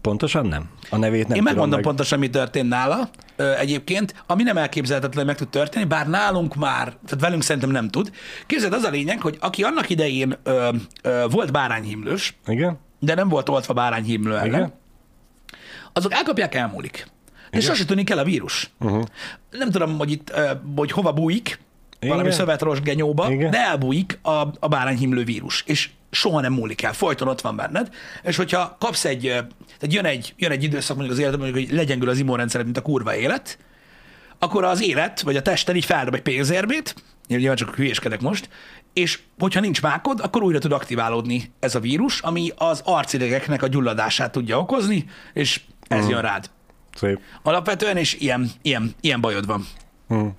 [0.00, 0.68] Pontosan nem.
[0.90, 1.82] A nevét nem Én megmondom meg...
[1.82, 6.84] pontosan, mi történt nála ö, egyébként, ami nem elképzelhetetlen meg tud történni, bár nálunk már,
[6.84, 8.10] tehát velünk szerintem nem tud.
[8.46, 10.68] Képzeld, az a lényeg, hogy aki annak idején ö,
[11.02, 12.78] ö, volt bárányhimlős, Igen?
[12.98, 14.72] de nem volt oltva bárányhimlő ellen, Igen?
[15.92, 17.06] azok elkapják, elmúlik.
[17.50, 18.70] És sose tűnik el a vírus.
[18.80, 19.04] Uh-huh.
[19.50, 20.32] Nem tudom, hogy itt,
[20.76, 21.58] hogy hova bújik,
[22.04, 22.16] Igen.
[22.16, 23.50] valami szövetrost genyóba, Igen.
[23.50, 27.88] de elbújik a, a bárányhimlő vírus, és soha nem múlik el, folyton ott van benned,
[28.22, 31.76] és hogyha kapsz egy, tehát jön egy, jön egy időszak mondjuk az életben, mondjuk, hogy
[31.76, 33.58] legyengül az immunrendszered, mint a kurva élet,
[34.38, 36.94] akkor az élet, vagy a tested így feldob egy pénzérmét,
[37.28, 38.48] nyilván csak hülyéskedek most,
[38.92, 43.66] és hogyha nincs mákod, akkor újra tud aktiválódni ez a vírus, ami az arcidegeknek a
[43.66, 46.12] gyulladását tudja okozni, és ez uh-huh.
[46.12, 46.50] jön rád.
[46.94, 47.20] Szép.
[47.42, 49.66] Alapvetően, és ilyen, ilyen, ilyen bajod van.
[50.08, 50.32] Uh-huh.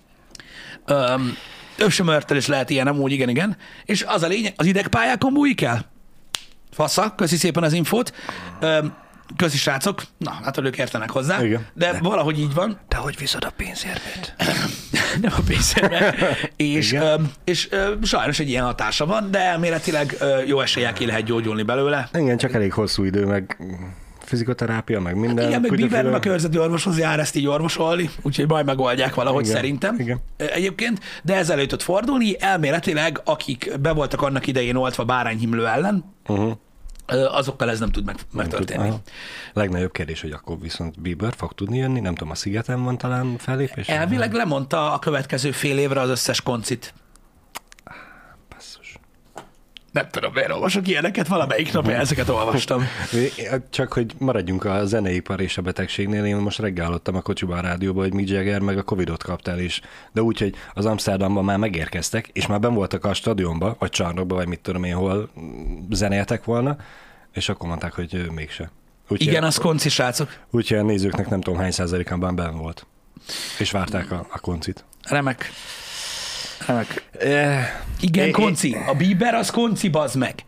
[0.89, 1.37] Um,
[1.77, 3.57] Övsömörtel is lehet ilyen, amúgy igen, igen.
[3.85, 5.91] És az a lényeg, az idegpályákon bújik el?
[6.71, 8.13] Fasza, köszi szépen az infót.
[8.61, 9.03] Um,
[9.35, 10.03] Köszi srácok.
[10.17, 11.43] Na, hát ők értenek hozzá.
[11.43, 11.65] Igen.
[11.73, 12.79] De, de valahogy így van.
[12.87, 14.35] De hogy viszod a pénzérmét?
[15.21, 16.15] Nem a pénzérmét.
[16.55, 21.05] és, ö, és ö, sajnos egy ilyen hatása van, de elméletileg ö, jó eséllyel ki
[21.05, 22.09] lehet gyógyulni belőle.
[22.13, 23.57] Igen, csak elég hosszú idő, meg
[24.25, 25.37] fizikoterápia, meg minden.
[25.37, 29.43] Hát igen, meg Bieber a körzeti orvoshoz jár ezt így orvosolni, úgyhogy majd megoldják valahogy
[29.43, 30.19] igen, szerintem igen.
[30.37, 36.13] egyébként, de ez elő tud fordulni, elméletileg akik be voltak annak idején oltva bárányhimlő ellen,
[36.27, 36.51] uh-huh
[37.07, 38.89] azokkal ez nem tud meg, megtörténni.
[38.89, 39.01] Tud,
[39.53, 43.37] legnagyobb kérdés, hogy akkor viszont Bieber fog tudni jönni, nem tudom, a szigeten van talán
[43.37, 43.87] fellépés?
[43.87, 46.93] Elvileg lemondta a következő fél évre az összes koncit.
[49.95, 52.87] Nem tudom, miért olvasok ilyeneket, valamelyik nap ezeket olvastam.
[53.69, 57.61] Csak, hogy maradjunk a zeneipar és a betegségnél, én most reggel hallottam a kocsiban a
[57.61, 59.81] rádióban, hogy Mick Jagger meg a Covidot kaptál is.
[60.11, 64.35] De úgy, hogy az Amsterdamban már megérkeztek, és már ben voltak a stadionba, vagy csarnokba,
[64.35, 65.29] vagy mit tudom én, hol
[65.89, 66.77] zenéltek volna,
[67.33, 68.71] és akkor mondták, hogy mégse.
[69.07, 70.29] Úgy Igen, az konci srácok.
[70.51, 72.85] Úgyhogy a nézőknek nem tudom hány százalékában ben volt.
[73.59, 74.83] És várták a, a koncit.
[75.03, 75.51] Remek.
[76.67, 77.09] Remek.
[77.19, 78.75] E, Igen, é, konci.
[78.87, 80.45] A Bieber az konci, bazd meg.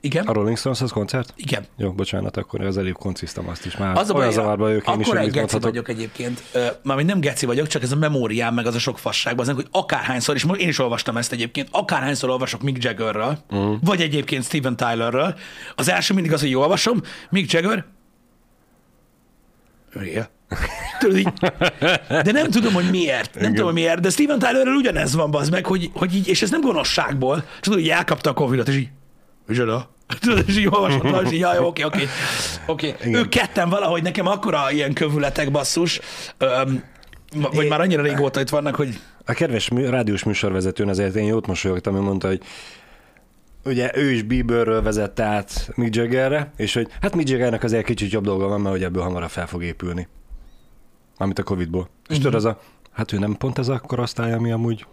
[0.00, 0.26] Igen.
[0.26, 1.32] A Rolling Stones az koncert?
[1.36, 1.66] Igen.
[1.76, 3.96] Jó, bocsánat, akkor az elég koncisztam azt is már.
[3.96, 5.70] Az a baj, zavarba ők, én akkor is, egy geci mondhatok.
[5.70, 6.42] vagyok egyébként.
[6.82, 9.68] Már nem geci vagyok, csak ez a memóriám, meg az a sok fasság, az, hogy
[9.70, 13.76] akárhányszor, és én is olvastam ezt egyébként, akárhányszor olvasok Mick Jaggerről, uh-huh.
[13.82, 15.34] vagy egyébként Steven Tylerről,
[15.74, 17.84] az első mindig az, hogy jó olvasom, Mick Jagger,
[20.02, 20.26] Igen.
[20.98, 21.32] Tudod, így,
[22.08, 23.34] de nem tudom, hogy miért.
[23.34, 23.54] Nem Igen.
[23.54, 26.50] tudom, hogy miért, de Steven Tylerrel ugyanez van, az meg, hogy, hogy így, és ez
[26.50, 28.88] nem gonoszságból, csak tudod, hogy elkapta a Covid-ot, és így,
[29.46, 29.94] Micsoda?
[30.20, 32.06] Tudod, és így olvasod, és így, jaj, oké, oké.
[32.66, 36.00] Oké, ők ketten valahogy nekem akkora ilyen kövületek basszus,
[36.38, 36.82] öm,
[37.34, 38.98] vagy én, már annyira régóta itt vannak, hogy...
[39.24, 42.40] A kedves rádiós műsorvezetőn azért én jót mosolyogtam, hogy mondta, hogy
[43.64, 48.12] ugye ő is Bieberről vezette át Mick Jaggerre, és hogy hát Mick Jaggernek azért kicsit
[48.12, 50.08] jobb dolga van, mert hogy ebből hamarabb fel fog épülni.
[51.16, 51.88] Amit a Covid-ból.
[52.08, 52.24] És mhm.
[52.24, 52.60] tudod, az a,
[52.92, 54.86] hát ő nem pont ez a korosztály, ami amúgy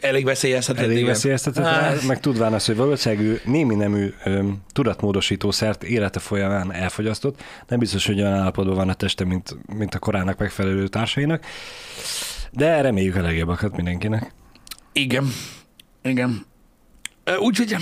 [0.00, 0.84] elég veszélyeztetett.
[0.84, 2.02] Elég veszélyeztetett, ah.
[2.06, 8.06] meg tudván az, hogy valószínűleg némi nemű öm, tudatmódosító szert élete folyamán elfogyasztott, nem biztos,
[8.06, 11.44] hogy olyan állapotban van a teste, mint, mint a korának megfelelő társainak,
[12.50, 14.32] de reméljük a legjobbakat mindenkinek.
[14.92, 15.26] Igen,
[16.02, 16.46] igen.
[17.38, 17.76] Úgyhogy,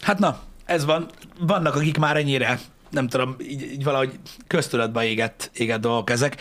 [0.00, 1.06] hát na, ez van.
[1.40, 2.58] Vannak, akik már ennyire
[2.90, 4.10] nem tudom, így, így valahogy
[4.46, 6.36] köztudatba égett, égett dolgok ezek.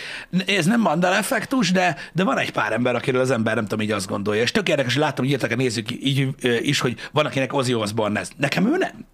[0.48, 3.86] Ez nem Mandela effektus, de, de van egy pár ember, akiről az ember nem tudom,
[3.86, 4.42] így azt gondolja.
[4.42, 6.28] És tök érdekes, hogy látom, hogy írtak a nézzük így
[6.62, 8.30] is, hogy van, akinek Ozzy Osbourne ez.
[8.38, 9.06] Nekem ő nem.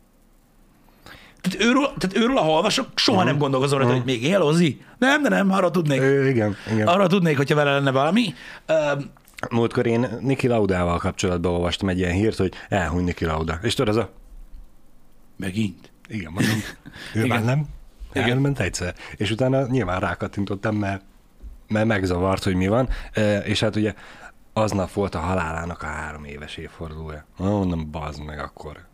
[1.41, 3.31] Tehát őről, tehát őről ha olvasok, soha uh-huh.
[3.31, 3.95] nem gondolkozom uh-huh.
[3.95, 4.81] hogy még él Ozzy.
[4.97, 6.01] Nem, de nem, arra tudnék.
[6.01, 6.87] Ő, igen, igen.
[6.87, 8.33] Arra tudnék, hogyha vele lenne valami.
[8.67, 9.03] Uh,
[9.49, 13.59] Múltkor én Niki Laudával kapcsolatban olvastam egy ilyen hírt, hogy elhuny Niki Lauda.
[13.61, 14.09] És tudod, az a...
[15.37, 15.91] Megint?
[16.13, 16.61] Igen, mondom,
[17.29, 17.65] már nem.
[18.13, 18.29] Igen.
[18.29, 18.95] Elment egyszer.
[19.15, 21.03] És utána nyilván rákattintottam, mert,
[21.67, 22.89] mert megzavart, hogy mi van.
[23.13, 23.93] E, és hát ugye
[24.53, 27.25] aznap volt a halálának a három éves évfordulója.
[27.37, 28.85] Mondom, bazd meg akkor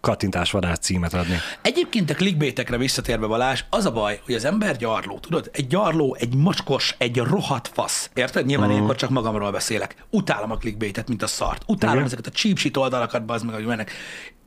[0.00, 1.36] kattintás vadász címet adni.
[1.62, 5.50] Egyébként a clickbaitekre visszatérve Balázs, az a baj, hogy az ember gyarló, tudod?
[5.52, 8.10] Egy gyarló, egy mocskos, egy rohadt fasz.
[8.14, 8.46] Érted?
[8.46, 8.74] Nyilván uh-huh.
[8.74, 9.96] ilyenkor csak magamról beszélek.
[10.10, 11.62] Utálom a clickbaitet, mint a szart.
[11.66, 12.06] Utálom Igen.
[12.06, 13.90] ezeket a cheap shit oldalakat, bazd meg, hogy mennek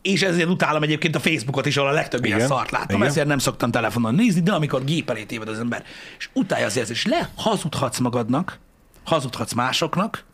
[0.02, 3.08] és ezért utálom egyébként a Facebookot is, ahol a legtöbb ilyen szart látom, Igen.
[3.08, 5.84] ezért nem szoktam telefonon nézni, de amikor gép elé téved az ember,
[6.18, 8.60] és utálja azért, és le hazudhatsz magadnak,
[9.04, 10.26] hazudhatsz másoknak,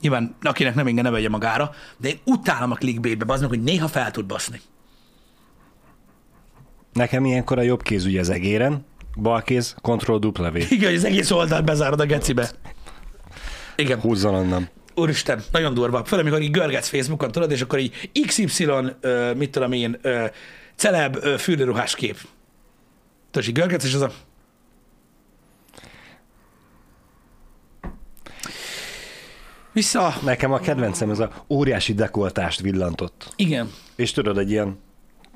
[0.00, 3.62] nyilván akinek nem inge ne vegye magára, de én utálom a clickbaitbe, az meg, hogy
[3.62, 4.60] néha fel tud baszni.
[6.92, 8.84] Nekem ilyenkor a jobb kéz ugye az egéren,
[9.16, 10.56] bal kéz, Ctrl W.
[10.68, 12.50] Igen, az egész oldalt bezárod a gecibe.
[13.76, 14.00] Igen.
[14.00, 14.68] Húzzon onnan.
[14.94, 16.04] Úristen, nagyon durva.
[16.04, 20.24] Főleg, amikor így görgetsz Facebookon, tudod, és akkor így XY, uh, mit tudom én, uh,
[20.74, 22.16] celeb uh, fürdőruhás kép.
[23.30, 24.12] Tudod, így görgetsz, és az a...
[29.72, 30.14] Vissza.
[30.24, 33.32] Nekem a kedvencem ez a óriási dekoltást villantott.
[33.36, 33.70] Igen.
[33.96, 34.78] És tudod, egy ilyen...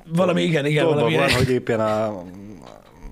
[0.07, 0.85] Valami, igen, igen.
[0.85, 2.23] Valami van, hogy éppen a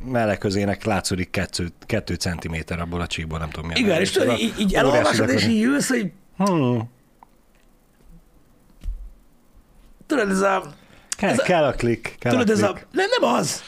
[0.05, 3.83] melleközének látszódik kettő, kettő centiméter abból a csíkból, nem tudom milyen.
[3.85, 6.89] Igen, és tudod, így, így elolvasod, és így jössz, hogy Hmm.
[10.07, 10.63] Tudod, ez a...
[11.17, 12.15] Kell, Ez a- kell a klik.
[12.19, 12.71] Kell Tudod, a ez a...
[12.73, 12.87] klik.
[12.91, 13.61] Nem, nem az.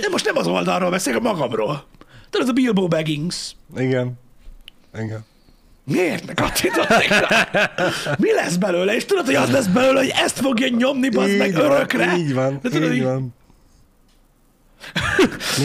[0.00, 1.84] Nem, most nem az oldalról beszélek, magamról.
[2.30, 3.56] Tudod, ez a Bilbo Baggins.
[3.76, 4.12] Igen.
[4.94, 5.24] Igen.
[5.88, 7.48] Miért ne kattintotték rá?
[8.18, 8.94] Mi lesz belőle?
[8.94, 12.16] És tudod, hogy az lesz belőle, hogy ezt fogja nyomni, bazd meg van, örökre.
[12.16, 13.34] Így van, De tudod, így így- van.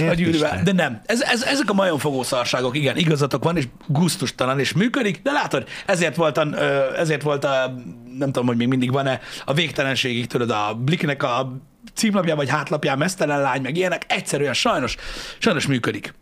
[0.09, 0.61] a gyűrűvel.
[0.63, 1.01] De nem.
[1.05, 5.67] Ez, ez, ezek a majomfogó szarságok, igen, igazatok van, és gusztustalan, és működik, de látod,
[5.85, 7.73] ezért volt a, ö, ezért volt a
[8.17, 11.57] nem tudom, hogy még mindig van-e, a végtelenségig, tudod, a Bliknek a
[11.93, 14.95] címlapján vagy hátlapján mesztelen lány, meg ilyenek, egyszerűen sajnos,
[15.37, 16.13] sajnos működik.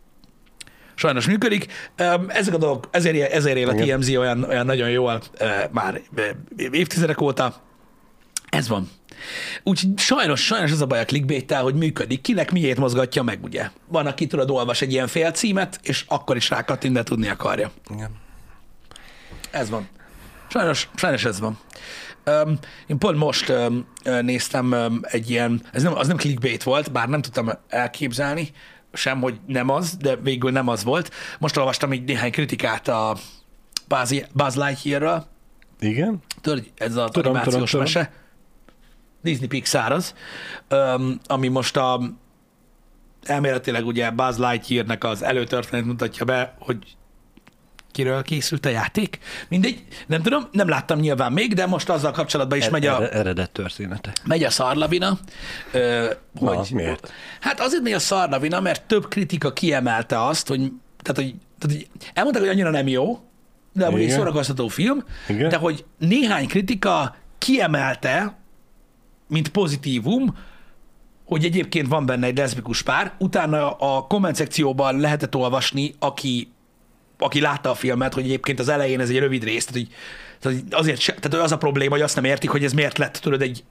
[1.02, 1.66] Sajnos működik.
[2.28, 3.74] Ezek a dolgok, ezért, ezért él a.
[3.74, 6.22] TMZ olyan, olyan nagyon jól ö, már ö,
[6.70, 7.54] évtizedek óta.
[8.48, 8.90] Ez van.
[9.62, 12.20] Úgyhogy sajnos, sajnos az a baj a clickbait hogy működik.
[12.20, 13.70] Kinek miért mozgatja meg, ugye?
[13.88, 17.70] Van, aki tudod, olvas egy ilyen félcímet, és akkor is rákattint, de tudni akarja.
[17.94, 18.10] Igen.
[19.50, 19.88] Ez van.
[20.48, 21.58] Sajnos, sajnos ez van.
[22.26, 23.86] Um, én pont most um,
[24.20, 28.50] néztem um, egy ilyen, ez nem, az nem clickbait volt, bár nem tudtam elképzelni,
[28.92, 31.10] sem, hogy nem az, de végül nem az volt.
[31.38, 33.16] Most olvastam egy néhány kritikát a
[34.32, 35.26] Buzz, Lightyearről,
[35.80, 36.22] Igen?
[36.40, 38.02] Tudod, ez az Tudom, animációs tudom, tudom.
[38.02, 38.12] mese.
[39.22, 40.14] Disney Pixar az,
[41.26, 42.00] ami most a
[43.22, 46.96] elméletileg ugye Buzz Lightyearnek az előtörténet mutatja be, hogy
[47.92, 49.18] kiről készült a játék.
[49.48, 53.12] Mindegy, nem tudom, nem láttam nyilván még, de most azzal kapcsolatban is megy a, Ere-
[53.12, 54.12] Eredet története.
[54.24, 55.18] megy a szarlavina,
[55.72, 56.70] ö, Na, hogy...
[56.72, 57.12] miért?
[57.40, 60.58] Hát azért megy a szarlavina, mert több kritika kiemelte azt, hogy,
[61.02, 63.20] tehát, hogy, tehát, hogy elmondták, hogy annyira nem jó,
[63.72, 65.48] de amúgy egy szórakoztató film, Igen.
[65.48, 68.38] de hogy néhány kritika kiemelte,
[69.28, 70.36] mint pozitívum,
[71.24, 73.12] hogy egyébként van benne egy leszbikus pár.
[73.18, 76.51] Utána a komment szekcióban lehetett olvasni, aki,
[77.18, 79.96] aki látta a filmet, hogy egyébként az elején ez egy rövid rész, tehát, hogy,
[80.40, 83.16] tehát azért se, tehát az a probléma, hogy azt nem értik, hogy ez miért lett,
[83.16, 83.64] tudod, egy,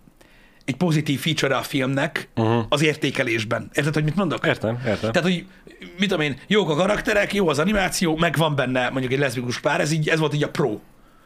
[0.66, 2.66] egy pozitív feature a filmnek uh-huh.
[2.70, 3.70] az értékelésben.
[3.74, 4.46] Érted, hogy mit mondok?
[4.46, 5.12] Értem, értem.
[5.12, 5.46] Tehát, hogy
[5.78, 9.60] mit tudom én, jók a karakterek, jó az animáció, meg van benne mondjuk egy leszbikus
[9.60, 10.80] pár, ez, így, ez volt így a pro.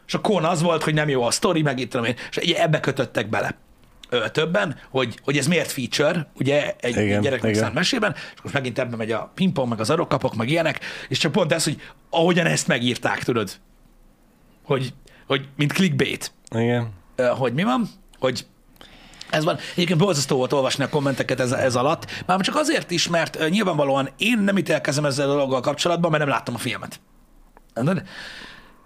[0.06, 2.36] És a con az volt, hogy nem jó a sztori, meg itt tudom én, és
[2.36, 3.56] ebbe kötöttek bele
[4.08, 8.54] ö, többen, hogy, hogy ez miért feature, ugye egy, Igen, gyereknek szánt mesében, és most
[8.54, 11.80] megint ebbe megy a pingpong, meg az arokkapok, meg ilyenek, és csak pont ez, hogy
[12.10, 13.50] ahogyan ezt megírták, tudod,
[14.64, 14.94] hogy,
[15.26, 16.90] hogy mint clickbait, Igen.
[17.16, 17.88] Ö, hogy mi van,
[18.18, 18.46] hogy
[19.30, 19.58] ez van.
[19.72, 23.48] Egyébként borzasztó volt olvasni a kommenteket ez, ez alatt, már csak azért is, mert ö,
[23.48, 27.00] nyilvánvalóan én nem ítélkezem ezzel a dologgal kapcsolatban, mert nem láttam a filmet.
[27.74, 28.02] Tudod?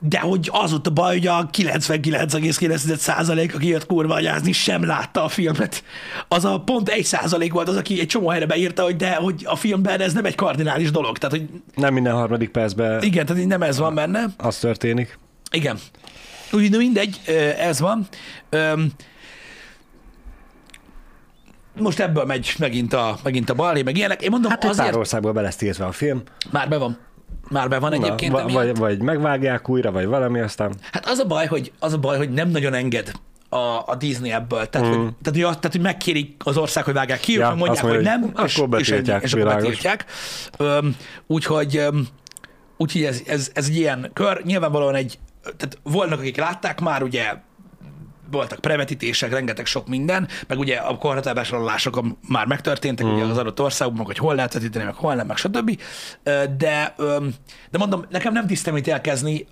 [0.03, 5.25] De hogy az ott a baj, hogy a 99,9% aki jött kurva anyázni, sem látta
[5.25, 5.85] a filmet.
[6.29, 9.43] Az a pont 1 százalék volt az, aki egy csomó helyre beírta, hogy de hogy
[9.47, 11.19] a filmben ez nem egy kardinális dolog.
[11.19, 14.25] Tehát, hogy Nem minden harmadik percben igen, tehát nem ez van benne.
[14.37, 15.19] az történik.
[15.51, 15.79] Igen.
[16.53, 17.21] Úgy, de mindegy,
[17.59, 18.07] ez van.
[21.79, 24.23] Most ebből megy megint a, megint a balhé, meg ilyenek.
[24.23, 26.23] Én mondom, Hát azért pár országból be lesz tiltva a film.
[26.51, 26.99] már be van.
[27.51, 28.39] Már be van egyébként.
[28.39, 28.53] Emiatt.
[28.53, 32.17] vagy, vagy megvágják újra, vagy valami, aztán Hát az a baj, hogy, az a baj,
[32.17, 33.13] hogy nem nagyon enged
[33.49, 34.67] a, a Disney ebből.
[34.69, 34.91] Tehát, mm.
[34.91, 37.83] hogy, tehát, hogy, azt- tehát, hogy megkérik az ország, hogy vágják ki, Ja, mondják, mondja,
[37.83, 40.05] hogy hogy nem, és, akkor és, ennyi, betiltják, és akkor betiltják.
[41.27, 41.85] Úgyhogy,
[42.77, 44.43] úgyhogy ez, ez, ez egy ilyen kör.
[44.45, 47.33] Nyilvánvalóan egy, tehát voltak, akik látták már, ugye
[48.31, 53.15] voltak prevetítések, rengeteg sok minden, meg ugye a korhatárvásárlások már megtörténtek mm.
[53.15, 55.81] ugye az adott országban, hogy hol lehet vetíteni, meg hol nem, meg stb.
[56.57, 56.95] De,
[57.71, 59.47] de mondom, nekem nem tisztem ítélkezni,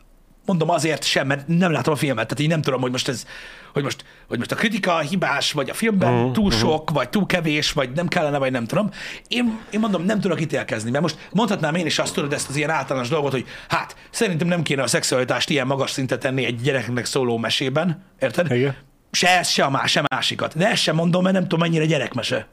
[0.49, 3.27] mondom azért sem, mert nem látom a filmet, tehát így nem tudom, hogy most ez,
[3.73, 7.27] hogy most, hogy most a kritika hibás, vagy a filmben uh, túl sok, vagy túl
[7.27, 8.91] kevés, vagy nem kellene, vagy nem tudom.
[9.29, 12.57] Én, én mondom, nem tudok ítélkezni, mert most mondhatnám én is azt tudod, ezt az
[12.57, 16.61] ilyen általános dolgot, hogy hát szerintem nem kéne a szexualitást ilyen magas szintet tenni egy
[16.61, 18.53] gyereknek szóló mesében, érted?
[18.53, 18.77] Igen.
[19.11, 20.57] Se ezt, se a más, se másikat.
[20.57, 22.47] De ezt sem mondom, mert nem tudom, mennyire gyerekmese.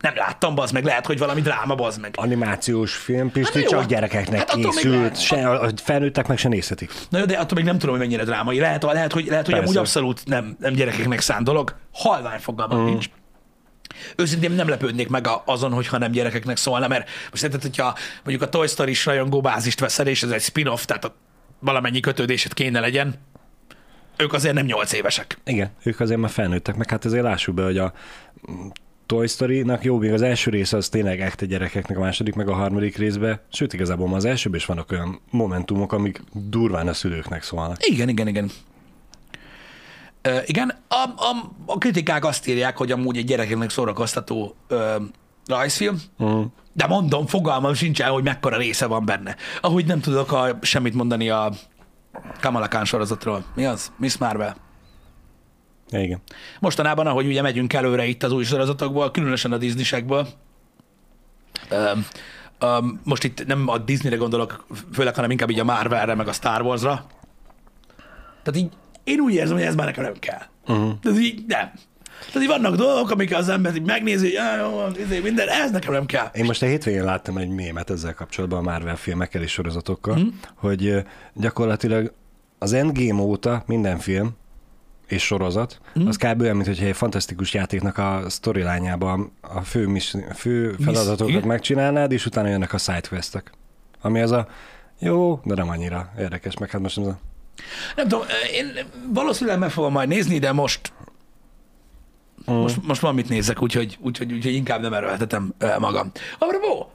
[0.00, 2.14] Nem láttam, bazd meg, lehet, hogy valami dráma, bazd meg.
[2.16, 6.92] animációs film, Pisti, Hát csak hát- gyerekeknek hát készült, se, a felnőttek meg se nézhetik.
[7.08, 8.58] Na jó, de attól még nem tudom, hogy mennyire drámai.
[8.58, 9.68] Lehet, lehet hogy, lehet, hogy Persze.
[9.68, 11.76] amúgy abszolút nem, nem gyerekeknek szánt dolog.
[11.92, 12.84] Halvány fogalmam mm.
[12.84, 13.06] nincs.
[14.16, 18.42] Őszintén nem lepődnék meg a, azon, hogyha nem gyerekeknek szólna, mert most érted, hogyha mondjuk
[18.42, 21.14] a Toy Story is rajongó bázist veszel, és ez egy spin-off, tehát a,
[21.58, 23.14] valamennyi kötődésed kéne legyen,
[24.16, 25.38] ők azért nem nyolc évesek.
[25.44, 27.92] Igen, ők azért már felnőttek, meg hát azért lássuk be, hogy a
[29.10, 32.54] Toy Story-nak jó, még az első rész az tényleg ekte gyerekeknek, a második meg a
[32.54, 37.42] harmadik részbe, sőt igazából ma az elsőben is vannak olyan momentumok, amik durván a szülőknek
[37.42, 37.86] szólnak.
[37.86, 38.50] Igen, igen, igen.
[40.22, 44.96] Ö, igen, a, a, a kritikák azt írják, hogy amúgy egy gyerekeknek szórakoztató ö,
[45.46, 46.42] rajzfilm, Mm.
[46.72, 49.36] de mondom, fogalmam sincsen, hogy mekkora része van benne.
[49.60, 51.52] Ahogy nem tudok a, semmit mondani a,
[52.40, 53.44] Kamala Khan sorozatról.
[53.54, 53.92] Mi az?
[53.96, 54.56] Miss Marvel.
[55.90, 56.20] Igen.
[56.60, 60.28] Mostanában, ahogy ugye megyünk előre itt az új sorozatokból, különösen a Disney-sekből,
[61.70, 62.06] um,
[62.68, 66.32] um, most itt nem a Disneyre gondolok, főleg, hanem inkább így a Marvelre, meg a
[66.32, 67.06] Star Warsra.
[68.42, 68.68] Tehát így
[69.04, 70.42] én úgy érzem, hogy ez már nekem nem kell.
[70.66, 70.98] Uh-huh.
[71.02, 71.70] Tehát így nem.
[72.26, 75.92] Tehát így vannak dolgok, amik az ember így megnézi, hogy jó, izé, minden, ez nekem
[75.92, 76.30] nem kell.
[76.32, 80.28] Én most a hétvégén láttam egy mémet ezzel kapcsolatban a Marvel filmekkel és sorozatokkal, mm.
[80.54, 82.12] hogy gyakorlatilag
[82.58, 84.36] az Endgame óta minden film
[85.10, 86.06] és sorozat, mm.
[86.06, 86.40] az kb.
[86.40, 92.26] olyan, mintha egy fantasztikus játéknak a sztorilányában a fő, mis, fő feladatokat Miss, megcsinálnád, és
[92.26, 93.52] utána jönnek a sidequestek.
[94.00, 94.48] Ami az a
[94.98, 97.18] jó, de nem annyira érdekes, meg hát most az a...
[97.96, 98.66] Nem tudom, én
[99.12, 100.92] valószínűleg meg fogom majd nézni, de most
[102.50, 102.54] Mm.
[102.54, 106.12] Most, most van mit nézek, úgyhogy, úgyhogy, úgyhogy inkább nem erőltetem magam.
[106.38, 106.92] Apropó,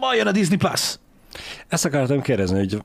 [0.00, 0.98] ma jön a Disney Plus.
[1.68, 2.82] Ezt akartam kérdezni, hogy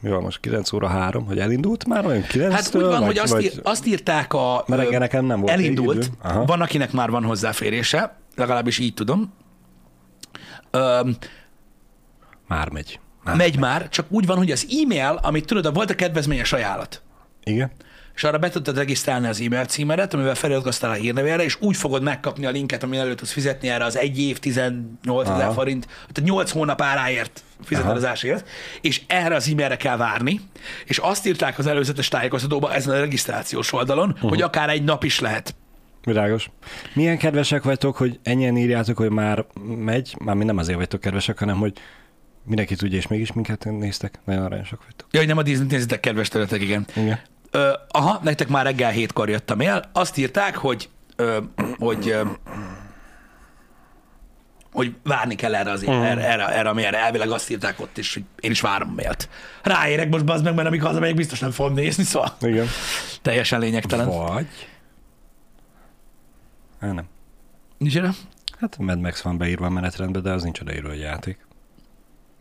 [0.00, 3.06] mi van most 9 óra 3, hogy elindult már olyan 9 Hát úgy van, vagy,
[3.06, 3.44] hogy azt, vagy...
[3.44, 4.64] ír, azt írták a...
[4.66, 6.10] Mert nekem nem volt Elindult,
[6.46, 9.32] van akinek már van hozzáférése, legalábbis így tudom.
[10.70, 11.16] Öm,
[12.46, 13.00] már megy.
[13.24, 16.52] Már megy megy már, csak úgy van, hogy az e-mail, amit tudod, volt a kedvezményes
[16.52, 17.02] ajánlat.
[17.44, 17.70] Igen
[18.18, 22.02] és arra be tudtad regisztrálni az e-mail címedet, amivel feliratkoztál a hírnevére, és úgy fogod
[22.02, 26.30] megkapni a linket, ami előtt tudsz fizetni erre az egy év 18 ezer forint, tehát
[26.30, 28.48] 8 hónap áráért fizetedezásért,
[28.80, 30.40] és erre az e-mailre kell várni,
[30.84, 34.30] és azt írták az előzetes tájékoztatóban ezen a regisztrációs oldalon, uh-huh.
[34.30, 35.54] hogy akár egy nap is lehet.
[36.04, 36.50] Világos.
[36.94, 39.44] Milyen kedvesek vagytok, hogy ennyien írjátok, hogy már
[39.76, 41.72] megy, már mi nem azért vagytok kedvesek, hanem hogy
[42.44, 44.18] mindenki tudja, és mégis minket néztek.
[44.24, 45.08] Nagyon aranyosak vagytok.
[45.10, 46.86] Ja, hogy nem a Disney-t nézitek, kedves területek, igen.
[46.96, 47.20] igen.
[47.50, 49.90] Ö, aha, nektek már reggel hétkor jöttem el.
[49.92, 51.38] Azt írták, hogy, ö,
[51.78, 52.22] hogy ö,
[54.72, 55.88] hogy várni kell erre, az, mm.
[55.88, 59.28] erre, erre, erre, ami erre elvileg azt írták ott is, hogy én is várom mélt.
[59.62, 62.66] Ráérek most bazd meg, mert amikor hazamegyek, biztos nem fogom nézni, szóval Igen.
[63.22, 64.06] teljesen lényegtelen.
[64.06, 64.46] Vagy...
[66.80, 67.04] Hát nem.
[67.78, 68.10] Nincs erre?
[68.60, 71.46] Hát a Mad Max van beírva a menetrendbe, de az nincs odaírva a játék.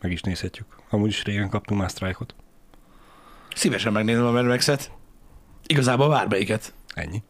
[0.02, 0.66] Meg is nézhetjük.
[0.90, 2.36] Amúgy is régen kaptunk már sztrájkot.
[3.56, 4.92] Szívesen megnézem a Mad Max-et.
[5.68, 6.74] Igazából bármelyiket.
[6.94, 7.24] Ennyi.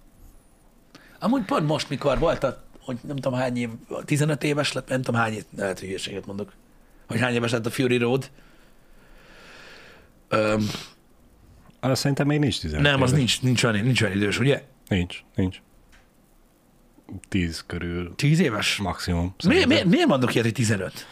[1.20, 3.70] Amúgy pont most, mikor volt a, hogy nem tudom hány év,
[4.06, 6.54] 15 éves lett, nem tudom hány év, lehet, hogy hülyeséget mondok,
[7.08, 8.30] hogy hány éves lett a Fury Road.
[10.30, 10.70] Öm,
[11.80, 13.10] Arra szerintem még nincs 15 Nem, éves.
[13.12, 14.64] az nincs, nincs olyan, nincs olyan idős, ugye?
[14.88, 15.62] Nincs, nincs.
[17.30, 18.16] 10 körül.
[18.16, 18.78] 10 éves?
[18.78, 19.36] Maximum.
[19.48, 21.08] Mi, mi, miért mondok ilyet, hogy 15?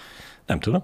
[0.45, 0.83] Nem tudom.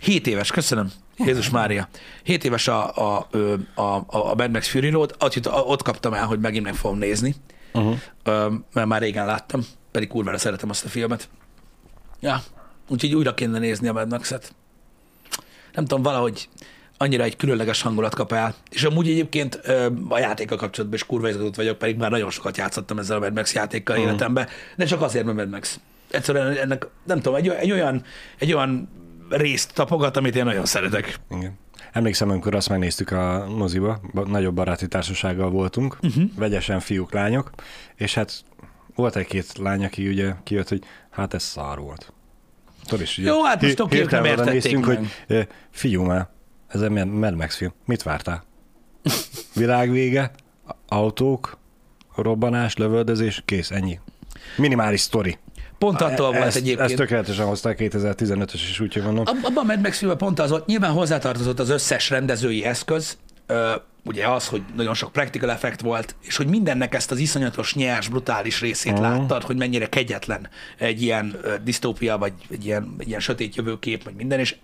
[0.00, 0.92] 7 éves, köszönöm.
[1.18, 1.88] Jézus Mária.
[2.22, 3.28] 7 éves a, a,
[3.74, 6.98] a, a, a Mad Max Fury Road, ott, ott kaptam el, hogy megint meg fogom
[6.98, 7.34] nézni,
[7.72, 7.98] uh-huh.
[8.72, 11.28] mert már régen láttam, pedig kurvára szeretem azt a filmet.
[12.20, 12.42] Ja,
[12.88, 14.54] úgyhogy újra kéne nézni a Mad Max-et.
[15.74, 16.48] Nem tudom, valahogy
[16.96, 18.54] annyira egy különleges hangulat kap el.
[18.70, 19.54] És amúgy egyébként
[20.08, 23.34] a játékkal kapcsolatban is kurva izgatott vagyok, pedig már nagyon sokat játszottam ezzel a Mad
[23.34, 24.10] Max játékkal uh-huh.
[24.10, 25.80] életemben, de csak azért, mert Mad Max.
[26.10, 28.04] Egyszerűen ennek, nem tudom, egy, egy olyan,
[28.38, 28.88] egy olyan
[29.28, 31.16] részt tapogat, amit én nagyon szeretek.
[31.30, 31.58] Igen.
[31.92, 36.24] Emlékszem, amikor azt megnéztük a moziba, nagyobb baráti társasággal voltunk, uh-huh.
[36.36, 37.50] vegyesen fiúk, lányok,
[37.94, 38.44] és hát
[38.94, 42.12] volt egy-két lány, aki ugye kijött, hogy hát ez szar volt.
[42.84, 44.98] Tudod is, ugye, Jó, hát most oké, nem értették néztünk, meg.
[45.26, 46.28] hogy fiú már,
[46.68, 48.44] ez egy Mad Max film, mit vártál?
[49.54, 50.30] Világvége,
[50.88, 51.58] autók,
[52.14, 54.00] robbanás, lövöldözés, kész, ennyi.
[54.56, 55.38] Minimális sztori.
[55.78, 56.90] Pont attól volt ezt, egyébként.
[56.90, 59.24] Ezt tökéletesen hozták 2015-ös is, úgyhogy mondom.
[59.26, 63.16] Abban a Mad Max pont az volt, nyilván hozzátartozott az összes rendezői eszköz,
[64.04, 68.08] ugye az, hogy nagyon sok practical effect volt, és hogy mindennek ezt az iszonyatos, nyers,
[68.08, 69.08] brutális részét uh-huh.
[69.08, 74.04] láttad, hogy mennyire kegyetlen egy ilyen uh, disztópia, vagy egy ilyen, egy ilyen sötét jövőkép,
[74.04, 74.56] vagy minden, és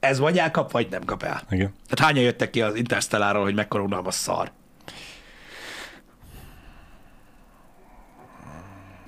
[0.00, 1.42] ez vagy elkap, vagy nem kap el.
[1.50, 1.74] Igen.
[1.88, 4.50] Tehát hányan jöttek ki az Interstelláról, hogy mekkora unalmas szar.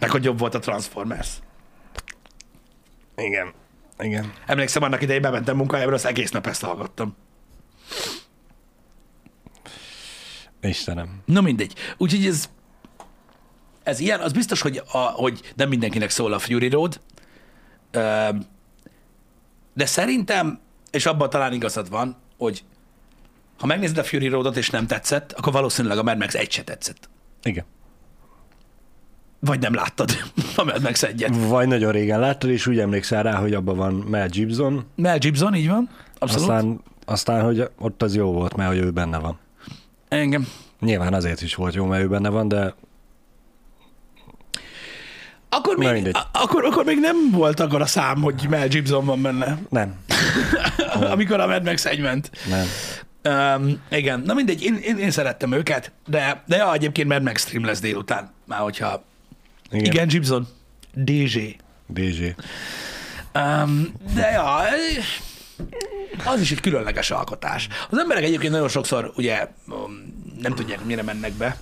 [0.04, 1.28] Meg hogy jobb volt a Transformers.
[3.16, 3.52] Igen.
[3.98, 4.32] Igen.
[4.46, 7.16] Emlékszem, annak idején bementem munkahelyemre, az egész nap ezt hallgattam.
[10.60, 11.22] Istenem.
[11.24, 11.74] Na mindegy.
[11.96, 12.50] Úgyhogy ez,
[13.82, 17.00] ez ilyen, az biztos, hogy, a, hogy nem mindenkinek szól a Fury Road,
[19.74, 22.64] de szerintem, és abban talán igazad van, hogy
[23.58, 26.64] ha megnézed a Fury Roadot és nem tetszett, akkor valószínűleg a Mad Max egy se
[26.64, 27.08] tetszett.
[27.42, 27.64] Igen.
[29.44, 30.10] Vagy nem láttad
[30.56, 31.36] a Mad Max egyet.
[31.48, 34.84] Vagy nagyon régen láttad, és úgy emlékszel rá, hogy abban van Mel Gibson.
[34.96, 35.88] Mel Gibson, így van.
[36.18, 36.48] Abszolút.
[36.48, 39.38] Aztán, aztán, hogy ott az jó volt, mert hogy ő benne van.
[40.08, 40.48] Engem.
[40.80, 42.74] Nyilván azért is volt jó, mert ő benne van, de
[45.48, 49.22] Akkor még, a, akkor, akkor még nem volt akkor a szám, hogy Mel Gibson van
[49.22, 49.58] benne.
[49.68, 49.94] Nem.
[51.12, 52.30] Amikor a Mad Max 1 ment.
[52.48, 52.66] Nem.
[53.56, 57.42] Um, igen, na mindegy, én, én, én szerettem őket, de, de ja, egyébként Mad Max
[57.46, 59.04] stream lesz délután, már hogyha...
[59.74, 60.46] Igen, igen Gibson.
[60.94, 61.38] DZ.
[61.92, 62.20] DZ.
[63.34, 64.62] Um, de ja,
[66.24, 67.68] az is egy különleges alkotás.
[67.90, 69.48] Az emberek egyébként nagyon sokszor ugye
[70.40, 71.56] nem tudják, mire mennek be,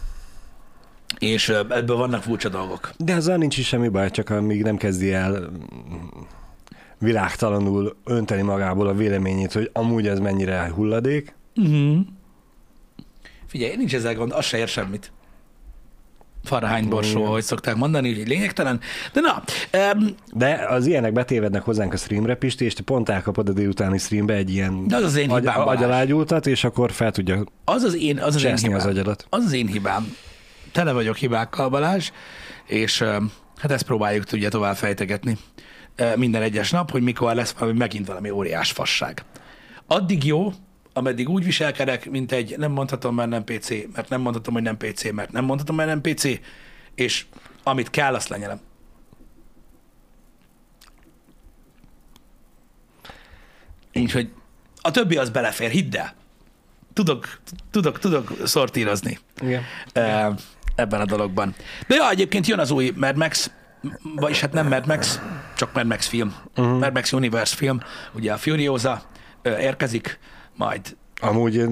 [1.19, 2.93] és ebből vannak furcsa dolgok.
[2.97, 5.51] De ezzel nincs is semmi baj, csak amíg nem kezdi el
[6.99, 11.35] világtalanul önteni magából a véleményét, hogy amúgy ez mennyire hulladék.
[11.57, 11.99] Uh-huh.
[13.47, 15.13] Figyelj, nincs ezzel gond, az se ér semmit.
[16.45, 18.81] Fahrenheit borsó, ahogy szokták mondani, hogy lényegtelen.
[19.13, 19.43] De na.
[19.95, 23.99] Um, De az ilyenek betévednek hozzánk a streamre, Pisti, és te pont elkapod a délutáni
[23.99, 27.83] streambe egy ilyen de az az én agy- hibám, agyalágyultat, és akkor fel tudja az
[27.83, 28.77] az én, az az én hibám.
[28.77, 29.27] az agyadat.
[29.29, 30.17] Az az én hibám.
[30.73, 32.11] Tele vagyok hibákkal, Balázs,
[32.67, 33.03] és
[33.57, 35.37] hát ezt próbáljuk tudja tovább fejtegetni
[36.17, 39.25] minden egyes nap, hogy mikor lesz valami megint valami óriás fasság.
[39.87, 40.53] Addig jó,
[40.93, 44.77] ameddig úgy viselkedek, mint egy nem mondhatom, mert nem PC, mert nem mondhatom, hogy nem
[44.77, 46.25] PC, mert nem mondhatom, mert nem PC,
[46.95, 47.25] és
[47.63, 48.61] amit kell, azt lenyelem.
[53.95, 54.33] Úgyhogy
[54.81, 56.15] a többi az belefér, hidd el.
[56.93, 57.41] Tudok,
[57.71, 59.63] tudok, tudok szortírozni Igen.
[60.75, 61.55] ebben a dologban.
[61.87, 63.51] De ja, egyébként jön az új Mad Max,
[64.03, 65.21] vagyis hát nem Mad Max,
[65.57, 66.35] csak Mad Max film.
[66.57, 66.79] Uh-huh.
[66.79, 67.81] Mad Max Universe film,
[68.13, 69.03] ugye a Furiosa
[69.43, 70.19] érkezik,
[70.57, 70.97] majd...
[71.21, 71.69] Amúgy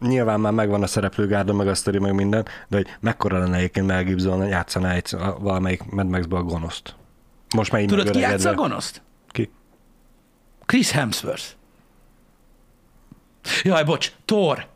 [0.00, 3.86] nyilván már megvan a szereplőgárda, meg a sztori, meg minden, de hogy mekkora lenne egyébként
[3.86, 6.94] Mel Gibson játszaná egy, valamelyik Mad max a gonoszt.
[7.54, 9.02] Most már így Tudod, ki játsza a gonoszt?
[9.28, 9.50] Ki?
[10.66, 11.44] Chris Hemsworth.
[13.62, 14.66] Jaj, bocs, Thor.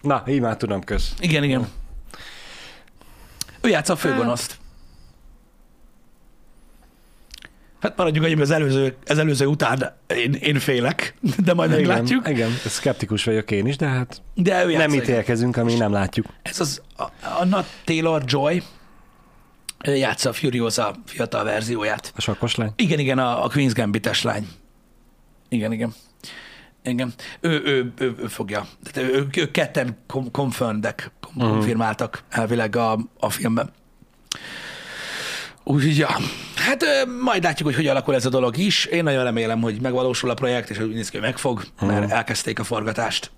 [0.00, 1.14] Na, így már tudom, kösz.
[1.20, 1.68] Igen, igen.
[3.60, 4.58] Ő játsza a főgonoszt.
[7.84, 11.14] Hát maradjunk hogy az előző, az előző után én, én félek,
[11.44, 12.28] de majd igen, meglátjuk.
[12.28, 16.26] Igen, szkeptikus vagyok én is, de hát de nem ítélkezünk, ami nem látjuk.
[16.42, 16.82] Ez az
[17.40, 18.62] Anna Taylor-Joy,
[19.84, 22.12] játsza a Furiosa fiatal verzióját.
[22.16, 22.72] A sakkos lány?
[22.76, 24.48] Igen, igen, a, a Queen's Gambit-es lány.
[25.48, 25.94] Igen, igen.
[26.82, 27.12] Igen.
[27.40, 28.66] Ő, ő, ő, ő fogja.
[28.92, 29.96] Tehát ő, ők ketten
[30.32, 30.94] confirmed
[31.34, 31.48] mhm.
[31.48, 33.70] konfirmáltak elvileg a, a filmben.
[35.64, 36.08] Úgyhogy, ja.
[36.56, 36.84] Hát
[37.20, 38.84] majd látjuk, hogy hogy alakul ez a dolog is.
[38.84, 41.88] Én nagyon remélem, hogy megvalósul a projekt, és úgy néz ki, hogy megfog, uh-huh.
[41.88, 43.30] mert elkezdték a forgatást.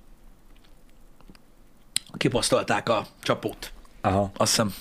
[2.16, 3.72] Kiposztolták a csapót.
[4.00, 4.30] Aha.
[4.36, 4.74] Azt hiszem,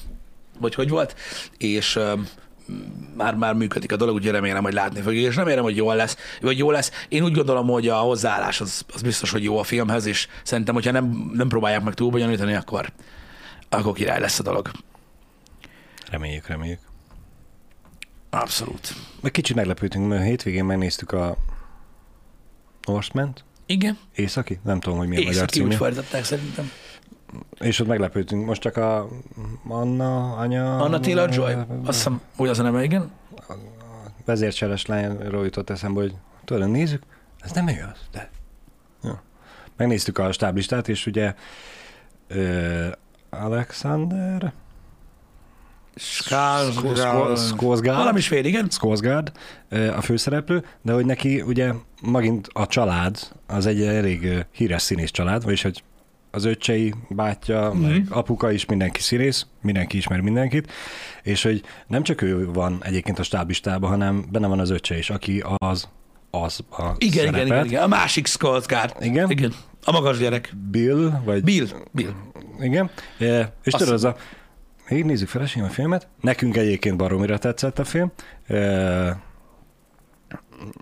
[0.60, 1.16] vagy hogy volt,
[1.58, 2.00] és
[3.18, 6.18] már, már működik a dolog, úgyhogy remélem, hogy látni fogjuk, és remélem, hogy jól lesz,
[6.42, 6.92] vagy jó lesz.
[7.10, 10.74] Én úgy gondolom, hogy a hozzáállás az, az biztos, hogy jó a filmhez, és szerintem,
[10.74, 12.92] hogyha nem, nem próbálják meg túlbonyolítani, akkor,
[13.70, 14.72] akkor király lesz a dolog.
[16.10, 16.80] Reméljük, reméljük.
[18.42, 18.94] Abszolút.
[19.22, 21.36] Meg kicsit meglepődtünk, mert a hétvégén megnéztük a
[22.88, 23.44] Norseman-t.
[23.66, 23.98] Igen.
[24.16, 24.60] Északi?
[24.64, 25.68] Nem tudom, hogy mi a Északi, magyar című.
[25.68, 26.72] úgy fordították szerintem.
[27.60, 28.46] És ott meglepődtünk.
[28.46, 29.08] Most csak a
[29.68, 30.78] Anna, anya...
[30.78, 31.54] Anna Taylor-Joy?
[31.54, 33.12] Azt hiszem, úgy az a neve, igen.
[33.48, 33.54] A
[34.26, 36.16] vezércseles lányról jutott eszembe, hogy
[36.46, 37.04] tőle nézzük,
[37.40, 38.30] ez nem ő az, de...
[39.04, 39.24] Ja.
[39.78, 41.36] Megnéztük a stáblistát, és ugye
[43.30, 44.54] Alexander
[45.96, 47.86] Skarsgård.
[47.86, 48.68] Valami svéd, igen.
[48.70, 49.32] Skarsgård
[49.70, 53.18] a főszereplő, de hogy neki ugye magint a család,
[53.48, 55.84] az egy elég híres színész család, vagyis hogy
[56.32, 57.82] az öccsei, bátyja, mm-hmm.
[57.82, 60.72] meg apuka is mindenki színész, mindenki ismer mindenkit,
[61.24, 65.10] és hogy nem csak ő van egyébként a stábistában, hanem benne van az öccse is,
[65.10, 65.88] aki az
[66.32, 68.96] az a igen, igen, igen, igen, a másik Skarsgård.
[69.00, 69.30] Igen.
[69.30, 69.54] igen.
[69.84, 70.54] A magas gyerek.
[70.72, 71.44] Bill, vagy...
[71.44, 72.10] Bill, Bill.
[72.60, 72.90] Igen.
[73.20, 74.16] E, és tudod, az a
[74.90, 76.08] még nézzük feleségem a filmet.
[76.22, 78.12] Nekünk egyébként baromira tetszett a film.
[78.48, 79.20] E,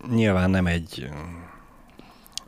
[0.09, 1.09] nyilván nem egy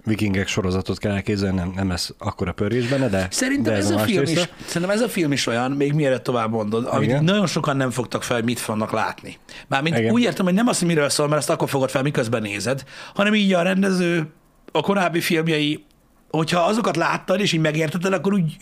[0.05, 3.95] vikingek sorozatot kell elképzelni, nem, nem lesz akkora pörés benne, de Szerintem, de ez, a,
[3.95, 7.23] a film is, szerintem ez a film is olyan, még mielőtt tovább mondod, amit Igen.
[7.23, 9.37] nagyon sokan nem fogtak fel, hogy mit fognak látni.
[9.67, 10.11] Mármint Igen.
[10.11, 12.83] úgy értem, hogy nem azt, hogy miről szól, mert azt akkor fogod fel, miközben nézed,
[13.13, 14.31] hanem így a rendező,
[14.71, 15.85] a korábbi filmjei,
[16.29, 18.57] hogyha azokat láttad, és így megértetted, akkor úgy,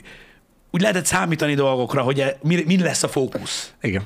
[0.74, 3.74] úgy lehetett számítani dolgokra, hogy e- mi, mi lesz a fókusz.
[3.82, 4.04] Igen.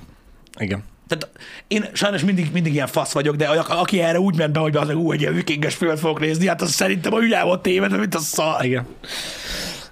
[0.60, 0.84] Igen.
[1.08, 1.30] Tehát
[1.68, 4.90] én sajnos mindig, mindig ilyen fasz vagyok, de aki erre úgy ment be, hogy az
[4.90, 8.20] ú, egy ilyen vikinges filmet fogok nézni, hát az szerintem a volt téved, mint a
[8.20, 8.66] szar.
[8.66, 8.88] Igen.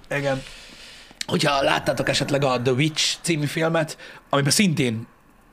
[0.09, 0.43] Igen.
[1.25, 3.97] Hogyha láttátok esetleg a The Witch című filmet,
[4.29, 5.07] amiben szintén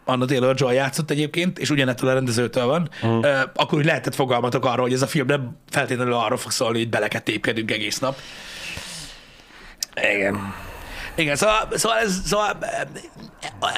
[0.05, 3.27] Anna Taylor-Joy játszott egyébként, és ugyanettől a rendezőtől van, uh-huh.
[3.55, 6.89] akkor úgy lehetett fogalmatok arról, hogy ez a film nem feltétlenül arról fog szólni, hogy
[6.89, 8.19] beleket tépkedünk egész nap.
[10.15, 10.55] Igen.
[11.15, 12.59] Igen, szóval, szóval, ez, szóval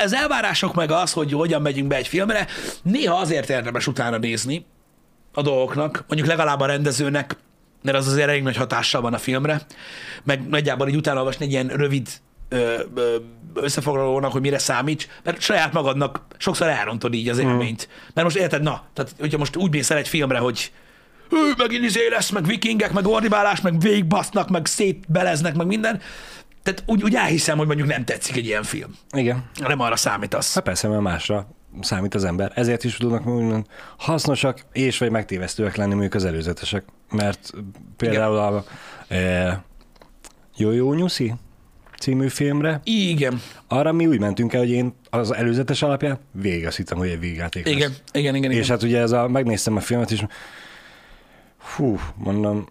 [0.04, 2.46] az elvárások meg az, hogy hogyan megyünk be egy filmre,
[2.82, 4.66] néha azért érdemes utána nézni
[5.32, 7.36] a dolgoknak, mondjuk legalább a rendezőnek,
[7.82, 9.60] mert az azért elég nagy hatással van a filmre,
[10.22, 12.08] meg nagyjából így utána olvasni egy ilyen rövid
[13.54, 17.88] összefoglalónak, hogy mire számíts, mert saját magadnak sokszor elrontod így az élményt.
[17.90, 17.94] Mm.
[18.14, 20.72] Mert most érted, na, tehát hogyha most úgy mész el egy filmre, hogy
[21.30, 26.00] ő, megint izé lesz, meg vikingek, meg ordibálás, meg végigbasznak, meg szétbeleznek, meg minden,
[26.64, 28.94] tehát úgy, úgy elhiszem, hogy mondjuk nem tetszik egy ilyen film.
[29.10, 29.44] Igen.
[29.60, 30.54] Nem arra számítasz.
[30.54, 31.48] Hát persze, mert másra
[31.80, 32.52] számít az ember.
[32.54, 36.84] Ezért is tudnak úgymond hasznosak és vagy megtévesztőek lenni mondjuk az előzetesek.
[37.10, 37.50] Mert
[37.96, 38.54] például Igen.
[38.54, 38.64] a
[39.14, 39.64] e,
[40.56, 41.34] Jó Jó Nyuszi
[41.98, 42.80] című filmre.
[42.84, 43.40] Igen.
[43.68, 47.20] Arra mi úgy mentünk el, hogy én az előzetes alapján végig azt hittem, hogy egy
[47.20, 47.88] végjáték igen.
[47.88, 48.02] Lesz.
[48.12, 48.68] igen, igen, És igen.
[48.68, 50.24] hát ugye ez a, megnéztem a filmet, és
[51.76, 52.68] hú, mondom,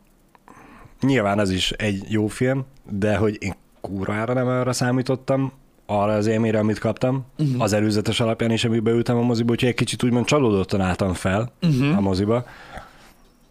[1.01, 3.53] nyilván ez is egy jó film, de hogy én
[3.83, 5.51] kurvára nem arra számítottam,
[5.85, 7.61] arra az élményre, amit kaptam, uh-huh.
[7.61, 11.51] az előzetes alapján is, amiben ültem a moziba, úgyhogy egy kicsit úgymond csalódottan álltam fel
[11.61, 11.97] uh-huh.
[11.97, 12.45] a moziba.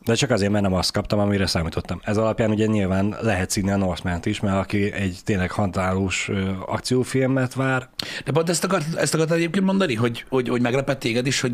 [0.05, 2.01] De csak azért, mert nem azt kaptam, amire számítottam.
[2.05, 6.31] Ez alapján ugye nyilván lehet színi a northman is, mert aki egy tényleg határos
[6.67, 7.89] akciófilmet vár.
[8.25, 11.53] De pont ezt, akart, ezt akartad egyébként mondani, hogy, hogy, hogy meglepett téged is, hogy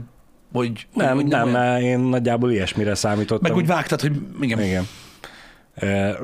[0.52, 3.50] hogy, nem, hogy nem, nem, mert én nagyjából ilyesmire számítottam.
[3.50, 4.62] Meg úgy vágtad, hogy igen.
[4.62, 4.86] Igen.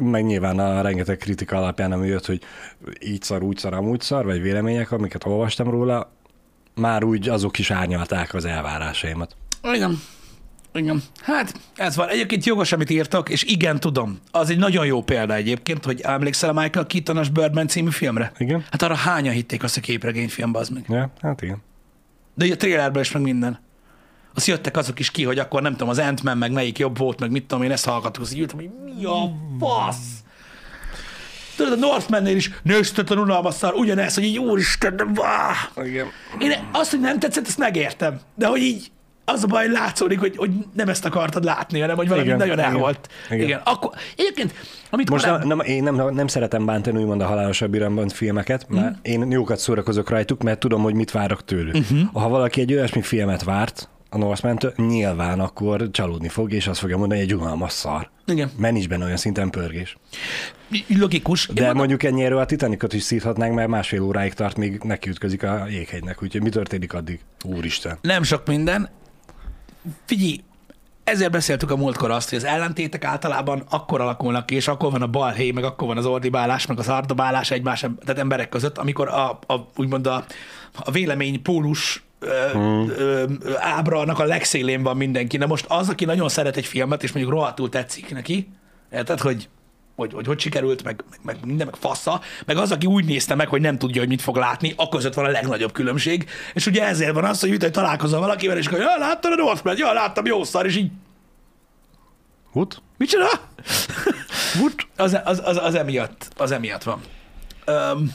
[0.01, 2.43] Meg nyilván a rengeteg kritika alapján, ami jött, hogy
[3.01, 6.13] így szar, úgy szar, amúgy szar, vagy vélemények, amiket olvastam róla,
[6.75, 9.37] már úgy azok is árnyalták az elvárásaimat.
[9.73, 9.99] Igen.
[10.75, 11.03] Igen.
[11.23, 12.09] Hát, ez van.
[12.09, 14.19] Egyébként jogos, amit írtak, és igen, tudom.
[14.31, 18.33] Az egy nagyon jó példa egyébként, hogy emlékszel a Michael Keaton-os Birdman című filmre?
[18.39, 18.65] Igen.
[18.71, 20.85] Hát arra hányan hitték azt a képregényfilmbe, az meg.
[20.89, 21.63] Ja, hát igen.
[22.35, 23.59] De a trailerben is meg minden.
[24.35, 27.21] Azt jöttek azok is ki, hogy akkor nem tudom, az ant meg melyik jobb volt,
[27.21, 30.23] meg mit tudom én, ezt hallgattuk, azt ültem, hogy mi a fasz?
[31.57, 35.87] Tudod, a Northman-nél is nőztetlen unalmas szar, ugyanez, hogy így úristen, váh!
[35.87, 36.07] Igen.
[36.39, 38.21] Én azt, hogy nem tetszett, ezt megértem.
[38.35, 38.91] De hogy így
[39.25, 42.59] az a baj, látszódik, hogy, hogy nem ezt akartad látni, hanem hogy valami igen, nagyon
[42.59, 43.09] el volt.
[43.31, 43.45] Igen.
[43.45, 43.61] igen.
[43.65, 44.55] Akkor, egyébként,
[44.91, 45.47] amit Most korábban...
[45.47, 49.01] nem, nem, én nem, nem szeretem bántani úgymond a halálosabb iramban filmeket, mert mm.
[49.03, 51.75] én jókat szórakozok rajtuk, mert tudom, hogy mit várok tőlük.
[51.75, 52.23] Uh-huh.
[52.23, 56.97] Ha valaki egy olyasmi filmet várt, a northman nyilván akkor csalódni fog, és azt fogja
[56.97, 58.11] mondani, hogy egy unalmas szar.
[58.27, 58.51] Igen.
[58.57, 59.97] Mert nincs benne olyan szinten pörgés.
[60.89, 61.47] Logikus.
[61.47, 61.77] De mondom...
[61.77, 66.23] mondjuk ennyire a Titanicot is szíthatnánk, mert másfél óráig tart, még nekiütközik a jéghegynek.
[66.23, 67.21] Úgyhogy mi történik addig?
[67.45, 67.99] Úristen.
[68.03, 68.89] Nem sok minden.
[70.05, 70.41] Figyelj,
[71.05, 75.03] ezért beszéltük a múltkor azt, hogy az ellentétek általában akkor alakulnak ki, és akkor van
[75.03, 79.09] a balhé, meg akkor van az ordibálás, meg az ardobálás egymás, tehát emberek között, amikor
[79.09, 80.25] a, a úgymond a,
[80.75, 82.05] a vélemény pólus
[82.53, 82.93] hmm.
[83.57, 85.37] ábra annak a legszélén van mindenki.
[85.37, 88.49] Na most az, aki nagyon szeret egy filmet, és mondjuk rohadtul tetszik neki,
[88.93, 89.49] érted, hogy
[89.97, 93.35] hogy, hogy hogy sikerült, meg, meg, meg minden, meg fassa, meg az, aki úgy nézte
[93.35, 96.67] meg, hogy nem tudja, hogy mit fog látni, a között van a legnagyobb különbség, és
[96.67, 99.93] ugye ezért van az, hogy hogy találkozol valakivel, és hogy ja, láttad a Northman, ja,
[99.93, 100.91] láttam, jó szar, és így
[102.55, 102.83] What?
[102.97, 103.29] Micsoda?
[104.61, 104.75] What?
[104.97, 107.01] Az, az, az, az, emiatt, az emiatt van.
[107.67, 108.15] Um,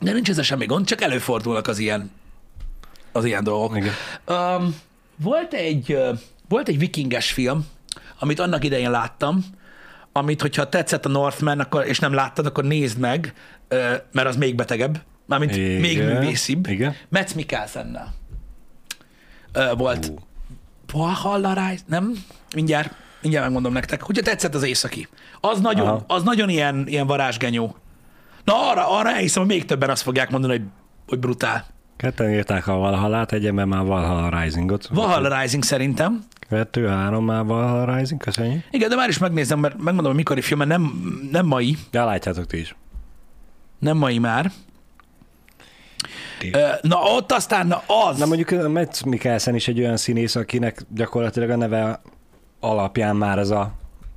[0.00, 2.10] de nincs ez semmi gond, csak előfordulnak az ilyen
[3.16, 3.76] az ilyen dolgok.
[3.76, 3.92] Igen.
[4.26, 4.76] Um,
[5.16, 5.98] volt, egy,
[6.48, 7.66] volt egy vikinges film,
[8.18, 9.44] amit annak idején láttam,
[10.12, 13.34] amit, hogyha tetszett a Northman, akkor, és nem láttad, akkor nézd meg,
[14.12, 15.80] mert az még betegebb, mármint Igen.
[15.80, 16.66] még művészibb.
[16.66, 16.94] Igen.
[17.08, 18.14] Metz Mikkelsennel
[19.76, 20.06] volt.
[20.06, 20.16] Uh.
[20.92, 22.12] Valhalla Rise, nem?
[22.54, 24.02] Mindjárt, mindjárt megmondom nektek.
[24.02, 25.08] Hogyha tetszett az északi.
[25.40, 27.76] Az nagyon, az nagyon ilyen, ilyen varázsgenyó.
[28.44, 30.66] Na arra, arra elhiszem, hogy még többen azt fogják mondani, hogy,
[31.06, 31.66] hogy brutál.
[31.96, 34.86] Ketten írták a Valhallát, egyenben már Valhalla Risingot.
[34.86, 36.24] Valhalla Rising szerintem.
[36.48, 38.64] Kettő, három már Valhalla Rising, köszönjük.
[38.70, 40.82] Igen, de már is megnézem, mert megmondom, hogy mikori film, mert nem,
[41.30, 41.76] nem mai.
[41.90, 42.76] De látjátok ti is.
[43.78, 44.52] Nem mai már.
[46.82, 48.18] Na ott aztán na az.
[48.18, 52.00] Na mondjuk Matt Mikkelsen is egy olyan színész, akinek gyakorlatilag a neve
[52.60, 53.72] alapján már ez a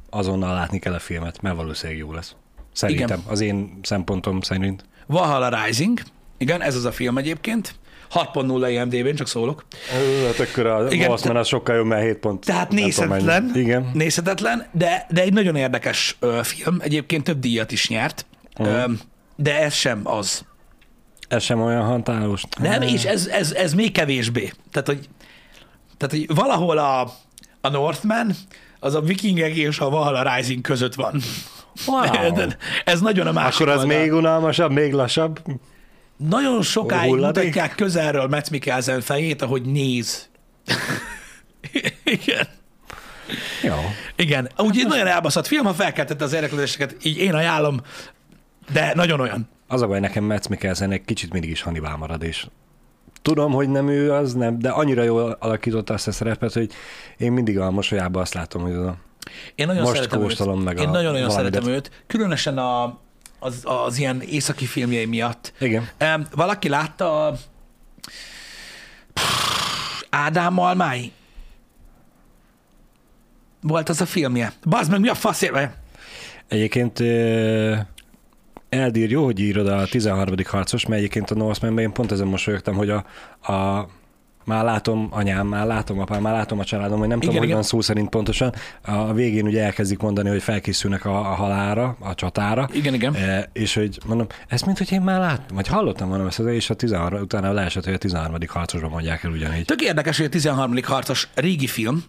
[0.09, 2.35] azonnal látni kell a filmet, mert valószínűleg jó lesz.
[2.73, 3.31] Szerintem, Igen.
[3.31, 4.85] az én szempontom szerint.
[5.05, 5.99] Valhalla Rising,
[6.39, 7.75] igen, ez az a film egyébként.
[8.13, 9.65] 6.0 IMDb-n, csak szólok.
[10.25, 12.45] Hát akkor a Igen, Mossman az sokkal jobb, mert 7 pont.
[12.45, 13.91] Tehát nézhetetlen, Igen.
[13.93, 16.77] nézhetetlen, de, de egy nagyon érdekes ö, film.
[16.81, 18.25] Egyébként több díjat is nyert,
[18.57, 18.75] uh-huh.
[18.75, 18.91] ö,
[19.35, 20.45] de ez sem az.
[21.27, 22.43] Ez sem olyan határos.
[22.59, 24.51] Nem, és ez, ez, ez még kevésbé.
[24.71, 25.09] Tehát, hogy,
[25.97, 27.11] tehát, hogy valahol a,
[27.61, 28.31] a Northman,
[28.79, 31.21] az a vikingek és a Valhalla Rising között van.
[31.87, 32.03] Wow.
[32.85, 33.99] ez nagyon a másik Akkor az oldal.
[33.99, 35.39] még unalmasabb, még lassabb?
[36.27, 37.43] Nagyon sokáig Hulladék?
[37.43, 40.29] mutatják közelről Matt Mikkelsen fejét, ahogy néz.
[42.03, 42.47] Igen.
[43.63, 43.75] Jó.
[44.15, 44.49] Igen.
[44.57, 47.81] Úgyhogy nagyon elbaszott film, ha felkeltette az érdeklődéseket, így én ajánlom,
[48.71, 49.49] de nagyon olyan.
[49.67, 52.47] Az a baj, nekem Metz Mikkelsen egy kicsit mindig is Hannibal marad, és
[53.21, 56.71] tudom, hogy nem ő az, nem, de annyira jól alakította azt a szerepet, hogy
[57.17, 58.97] én mindig a mosolyában azt látom, hogy a
[59.55, 60.25] Én nagyon most szeretem őt.
[60.25, 62.99] kóstolom meg Én nagyon-nagyon szeretem őt, különösen a,
[63.39, 65.53] az, az ilyen északi filmjei miatt.
[65.59, 65.89] Igen.
[65.97, 67.35] Em, Valaki látta a
[70.09, 71.11] Ádám Malmái?
[73.61, 74.53] Volt az a filmje.
[74.63, 75.71] Bazd meg, mi a faszért?
[76.47, 77.75] Egyébként ö,
[78.69, 80.35] Eldír, jó, hogy írod a 13.
[80.45, 83.05] harcos, mert egyébként a Northmanben én pont ezen mosolyogtam, hogy a,
[83.53, 83.87] a
[84.45, 87.43] már látom anyám, már látom apám, már látom a családom, hogy nem Igen, tudom, hogy
[87.45, 87.55] igen.
[87.55, 88.53] van szó szerint pontosan.
[88.81, 92.69] A végén ugye elkezdik mondani, hogy felkészülnek a, a halálra, a csatára.
[92.73, 93.15] Igen, igen.
[93.15, 96.69] E, és hogy mondom, ezt mint hogy én már láttam, vagy hallottam mondom ezt, és
[96.69, 98.35] a 13, utána leesett, hogy a 13.
[98.47, 99.65] harcosban mondják el ugyanígy.
[99.65, 100.73] Tök érdekes, hogy a 13.
[100.83, 102.03] harcos régi film,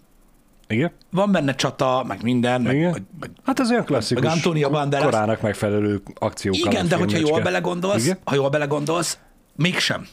[0.68, 0.92] Igen?
[1.10, 2.90] van benne csata, meg minden, meg, Igen?
[2.90, 5.04] meg, meg Hát ez olyan klasszikus, Meg Antonio Banderas.
[5.04, 8.18] korának megfelelő akció Igen, de hogyha jól belegondolsz, Igen?
[8.24, 9.18] ha jól belegondolsz,
[9.56, 10.06] mégsem.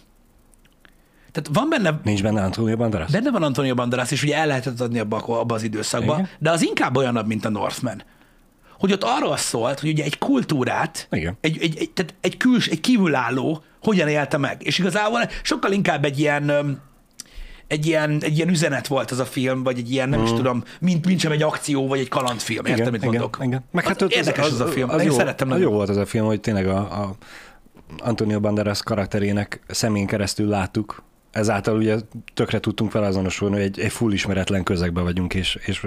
[1.42, 3.12] Tehát van benne, Nincs benne Antonio Banderas?
[3.12, 6.30] benne van Antonio Banderas, és ugye el lehetett adni abba, abba az időszakba, Igen.
[6.40, 8.04] de az inkább olyanabb, mint a Northman.
[8.80, 11.38] Hogy ott arról szólt, hogy ugye egy kultúrát, Igen.
[11.42, 14.62] egy, egy, egy, tehát egy, küls, egy kívülálló hogyan élte meg.
[14.66, 16.52] És igazából sokkal inkább egy ilyen,
[17.68, 20.64] egy ilyen, egy ilyen üzenet volt az a film, vagy egy ilyen, nem is tudom,
[20.80, 22.66] mint, mint sem egy akció, vagy egy kalandfilm.
[22.66, 23.08] Érted, mit Mm.
[23.08, 23.38] igen, mondok?
[23.42, 23.64] Igen.
[23.72, 24.90] Meg Az hát ott érdekes az, a film.
[24.90, 25.70] Az Én jó, szerettem az nagyon.
[25.70, 27.16] jó volt az a film, hogy tényleg a, a
[27.98, 31.06] Antonio Banderas karakterének szemén keresztül láttuk.
[31.38, 31.98] Ezáltal ugye
[32.34, 35.86] tökre tudtunk vele azonosulni, hogy egy, egy full ismeretlen közegben vagyunk, és, és,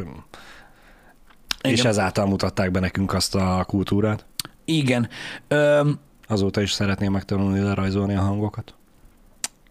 [1.61, 4.27] és ezáltal mutatták be nekünk azt a kultúrát.
[4.65, 5.09] Igen.
[5.49, 8.75] Öm, Azóta is szeretném megtanulni lerajzolni a hangokat.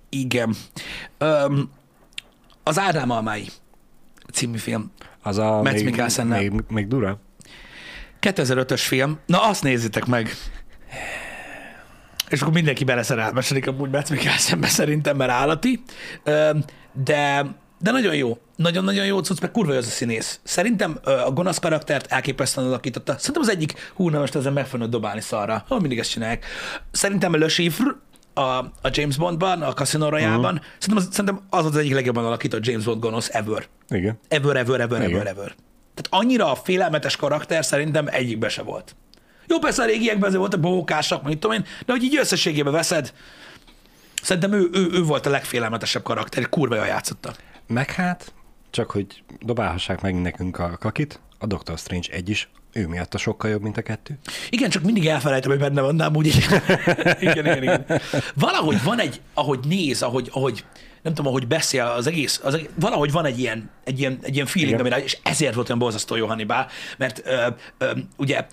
[0.09, 0.55] Igen.
[1.17, 1.69] Öm,
[2.63, 3.47] az Ádám Almái
[4.33, 4.91] című film.
[5.21, 6.39] Az a Mads még, Mikkelsennel.
[6.39, 7.19] még, még dura?
[8.21, 9.19] 2005-ös film.
[9.25, 10.29] Na, azt nézzétek meg.
[12.29, 15.83] És akkor mindenki beleszerelmesedik amúgy Mads Mikkelsenbe szerintem, mert állati.
[16.93, 17.45] De,
[17.79, 18.37] de nagyon jó.
[18.55, 20.39] Nagyon-nagyon jó cucc, meg kurva jó az a színész.
[20.43, 23.15] Szerintem a gonosz karaktert elképesztően alakította.
[23.17, 25.63] Szerintem az egyik, hú, na most ezen meg fognak dobálni szarra.
[25.67, 26.45] Ha mindig ezt csinálják.
[26.91, 27.95] Szerintem Le Chiffre
[28.33, 28.41] a,
[28.81, 30.67] a James Bondban, a Casino Royale-ban, uh-huh.
[30.77, 33.65] szerintem, az, szerintem az az egyik legjobban alakított James Bond gonosz ever.
[33.89, 34.19] Igen.
[34.27, 35.13] Ever, ever, ever, Igen.
[35.13, 35.55] ever, ever.
[35.95, 38.95] Tehát annyira félelmetes karakter szerintem egyikbe se volt.
[39.49, 43.13] Jó, persze a régiekben azért voltak bohókásak, mit tudom én, de hogy így összességében veszed,
[44.21, 47.33] szerintem ő, ő, ő volt a legfélelmetesebb karakter, kurva jól játszotta.
[47.67, 48.33] Meg hát,
[48.69, 53.17] csak hogy dobálhassák meg nekünk a kakit, a Doctor Strange egy is, ő miatt a
[53.17, 54.17] sokkal jobb, mint a kettő.
[54.49, 56.61] Igen, csak mindig elfelejtem, hogy benne van, de amúgy igen.
[57.19, 57.85] igen, igen, igen.
[58.35, 60.65] Valahogy van egy, ahogy néz, ahogy, ahogy
[61.01, 64.33] nem tudom, ahogy beszél az egész, az egész valahogy van egy ilyen, egy ilyen, egy
[64.33, 67.47] ilyen feeling, amire, és ezért volt olyan borzasztó jó Hannibal, mert ö,
[67.77, 68.45] ö, ugye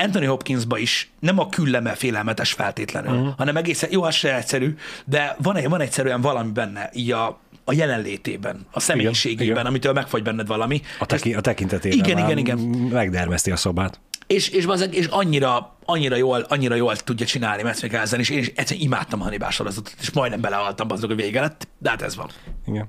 [0.00, 3.34] Anthony Hopkinsba is nem a külleme félelmetes feltétlenül, uh-huh.
[3.36, 7.40] hanem egészen, jó, az se egyszerű, de van, egy, van egyszerűen valami benne, így a,
[7.64, 9.66] a jelenlétében, a személyiségében, igen.
[9.66, 10.82] amitől megfagy benned valami.
[10.98, 12.58] A, teki, a tekintetében Igen, igen, igen.
[12.92, 14.00] megdermeszti a szobát.
[14.26, 18.38] És, és, bazeg, és annyira, annyira, jól, annyira jól tudja csinálni Mads Mikkelsen, és én
[18.38, 22.02] is egyszerűen imádtam a Hannibal sorozatot, és majdnem belehaltam azok a vége lett, de hát
[22.02, 22.30] ez van.
[22.66, 22.88] Igen.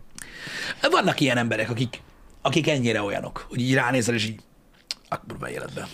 [0.91, 2.01] Vannak ilyen emberek, akik,
[2.41, 4.39] akik ennyire olyanok, hogy így ránézel, és így
[5.09, 5.85] a kurva életben.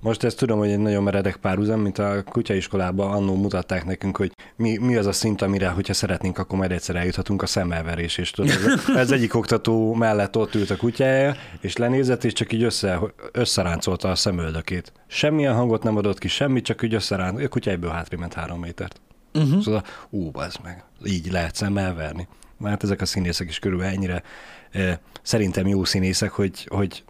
[0.00, 4.32] Most ezt tudom, hogy egy nagyon meredek párhuzam, mint a kutyaiskolában annó mutatták nekünk, hogy
[4.56, 8.18] mi, mi az a szint, amire, hogyha szeretnénk, akkor majd egyszer eljuthatunk a szemmelverés.
[8.18, 12.52] És tudod, ez, ez egyik oktató mellett ott ült a kutyája, és lenézett, és csak
[12.52, 13.00] így össze,
[13.32, 14.92] összeráncolta a szemöldökét.
[15.06, 17.46] Semmilyen hangot nem adott ki, semmit, csak így összeráncolta.
[17.46, 19.00] A kutya egyből hátrébb ment három métert.
[19.34, 19.62] Uh-huh.
[19.62, 22.28] Szóval, ú, az meg, így lehet szemmel verni.
[22.58, 24.22] Mert ezek a színészek is körülbelül ennyire
[24.70, 27.04] eh, szerintem jó színészek, hogy, hogy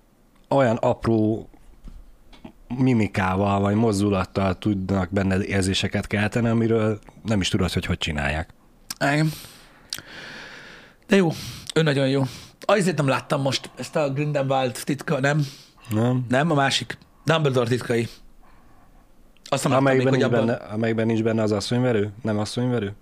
[0.49, 1.49] olyan apró
[2.69, 8.55] mimikával vagy mozdulattal tudnak benned érzéseket kelteni, amiről nem is tudod, hogy hogy csinálják.
[9.01, 9.33] Igen.
[11.07, 11.31] De jó,
[11.75, 12.23] ő nagyon jó.
[12.61, 15.47] Azért nem láttam most ezt a Grindelwald titka, nem?
[15.91, 16.25] Nem?
[16.29, 16.99] Nem, a másik.
[17.25, 18.09] Dumbledore titkai.
[19.45, 20.47] Azt nem még, Amelyikben hogy nincs, abban...
[20.47, 22.13] benne, amelyikben nincs benne az asszonyverő?
[22.23, 22.95] Nem asszonyverő?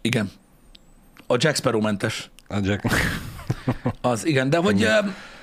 [0.00, 0.30] Igen.
[1.26, 2.30] A Jack Sparrow mentes.
[2.48, 2.84] A Jack.
[4.00, 4.98] Az, igen, de hogy, ö,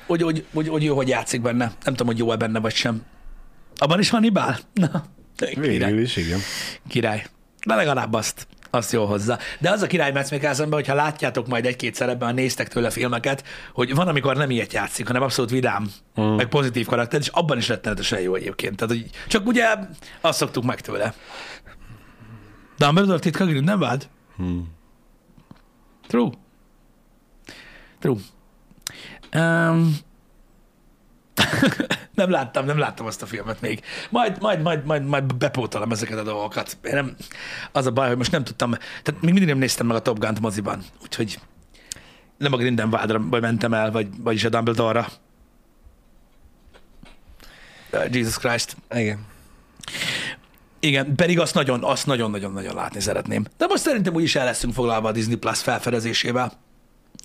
[0.07, 1.65] hogy, hogy, hogy, hogy ő hogy játszik benne.
[1.65, 3.01] Nem tudom, hogy jó-e benne, vagy sem.
[3.77, 4.57] Abban is Hannibal?
[4.73, 5.05] Na,
[5.35, 5.77] király.
[5.77, 6.39] Végül is, igen.
[6.87, 7.25] király.
[7.65, 9.37] De legalább azt, azt jó hozzá.
[9.59, 13.43] De az a király Metz Mikkelsenben, hogyha látjátok majd egy-két szerepben, ha néztek tőle filmeket,
[13.73, 15.91] hogy van, amikor nem ilyet játszik, hanem abszolút vidám,
[16.21, 16.23] mm.
[16.23, 18.75] meg pozitív karakter, és abban is rettenetesen jó egyébként.
[18.75, 19.75] Tehát, hogy csak ugye
[20.21, 21.13] azt szoktuk meg tőle.
[22.77, 24.07] Dumbledore titka Grindelwald?
[24.35, 24.75] Hmm.
[26.07, 26.29] True.
[27.99, 28.17] True.
[29.33, 29.97] Um,
[32.13, 33.81] Nem láttam, nem láttam azt a filmet még.
[34.09, 36.77] Majd, majd, majd, majd, majd bepótolom ezeket a dolgokat.
[36.83, 37.15] Én nem,
[37.71, 40.19] az a baj, hogy most nem tudtam, tehát még mindig nem néztem meg a Top
[40.19, 41.39] Gun-t moziban, úgyhogy
[42.37, 45.07] nem a Grindelwaldra mentem el, vagy, vagyis a Dumbledore-ra.
[48.11, 48.77] Jesus Christ.
[48.89, 49.25] Igen.
[50.79, 53.45] Igen, pedig azt nagyon, azt nagyon-nagyon-nagyon látni szeretném.
[53.57, 56.51] De most szerintem úgyis el leszünk foglalva a Disney Plus felfedezésével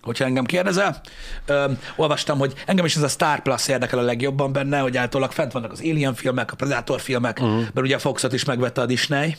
[0.02, 1.00] hogyha engem kérdezel.
[1.46, 5.34] Ö, olvastam, hogy engem is ez a Star Plus érdekel a legjobban benne, hogy általában
[5.34, 7.56] fent vannak az Alien filmek, a Predator filmek, uh-huh.
[7.56, 9.36] mert ugye a Foxot is megvette a Disney,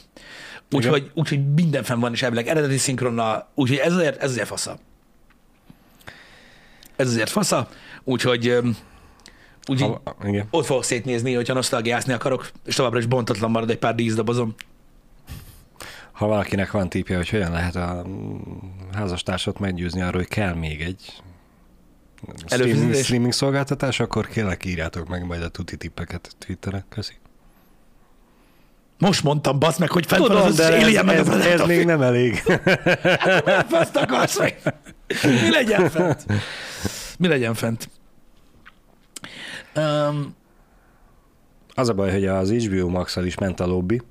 [0.71, 4.77] úgyhogy úgy, minden fenn van is elvileg eredeti szinkronnal, úgyhogy ez azért, ez azért fasza.
[6.95, 7.67] Ez azért fasza,
[8.03, 8.57] úgyhogy
[9.67, 9.85] úgy
[10.49, 14.55] ott fogok szétnézni, hogyha nosztalgiászni akarok, és továbbra is bontatlan marad egy pár díszdobozom
[16.13, 18.05] ha valakinek van típje, hogy hogyan lehet a
[18.93, 21.23] házastársat meggyőzni arról, hogy kell még egy
[22.45, 26.85] streaming, streaming szolgáltatás, akkor kérlek írjátok meg majd a tuti tippeket Twitteren.
[26.89, 27.13] Köszi.
[28.97, 31.85] Most mondtam, basz meg, hogy fent Tudom, van az de ez, meg ez, ez, még
[31.85, 32.43] nem elég.
[33.71, 34.59] Hát, akarsz meg?
[35.23, 36.25] Mi legyen fent?
[37.17, 37.89] Mi legyen fent?
[39.75, 40.35] Um,
[41.73, 44.01] az a baj, hogy az HBO max is ment a lobby.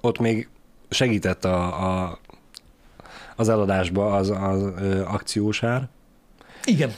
[0.00, 0.48] Ott még
[0.90, 2.18] segített a, a,
[3.36, 5.88] az eladásba az, az ö, akciós ár.
[6.64, 6.92] Igen.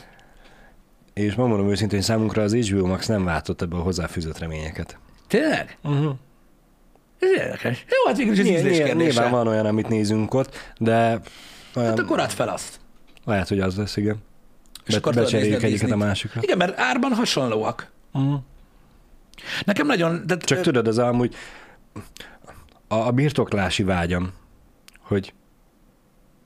[1.12, 4.98] És mondom őszintén, hogy számunkra az HBO Max nem váltott ebből a hozzáfűzött reményeket.
[5.26, 5.78] Tényleg?
[5.82, 6.14] Uh-huh.
[7.18, 7.84] Ez érdekes.
[7.88, 11.20] Jó, hát végül is ez nyilván, nyilván, nyilván van olyan, amit nézünk ott, de...
[11.74, 12.80] Olyan, hát akkor add fel azt.
[13.24, 14.16] Lehet, hogy az lesz, igen.
[14.84, 16.40] És Be, becseréljük egyiket a másikra.
[16.42, 17.90] Igen, mert árban hasonlóak.
[18.12, 18.40] Uh-huh.
[19.64, 20.22] Nekem nagyon...
[20.26, 21.34] De, Csak tudod, az amúgy
[22.92, 24.32] a, a birtoklási vágyam,
[25.00, 25.34] hogy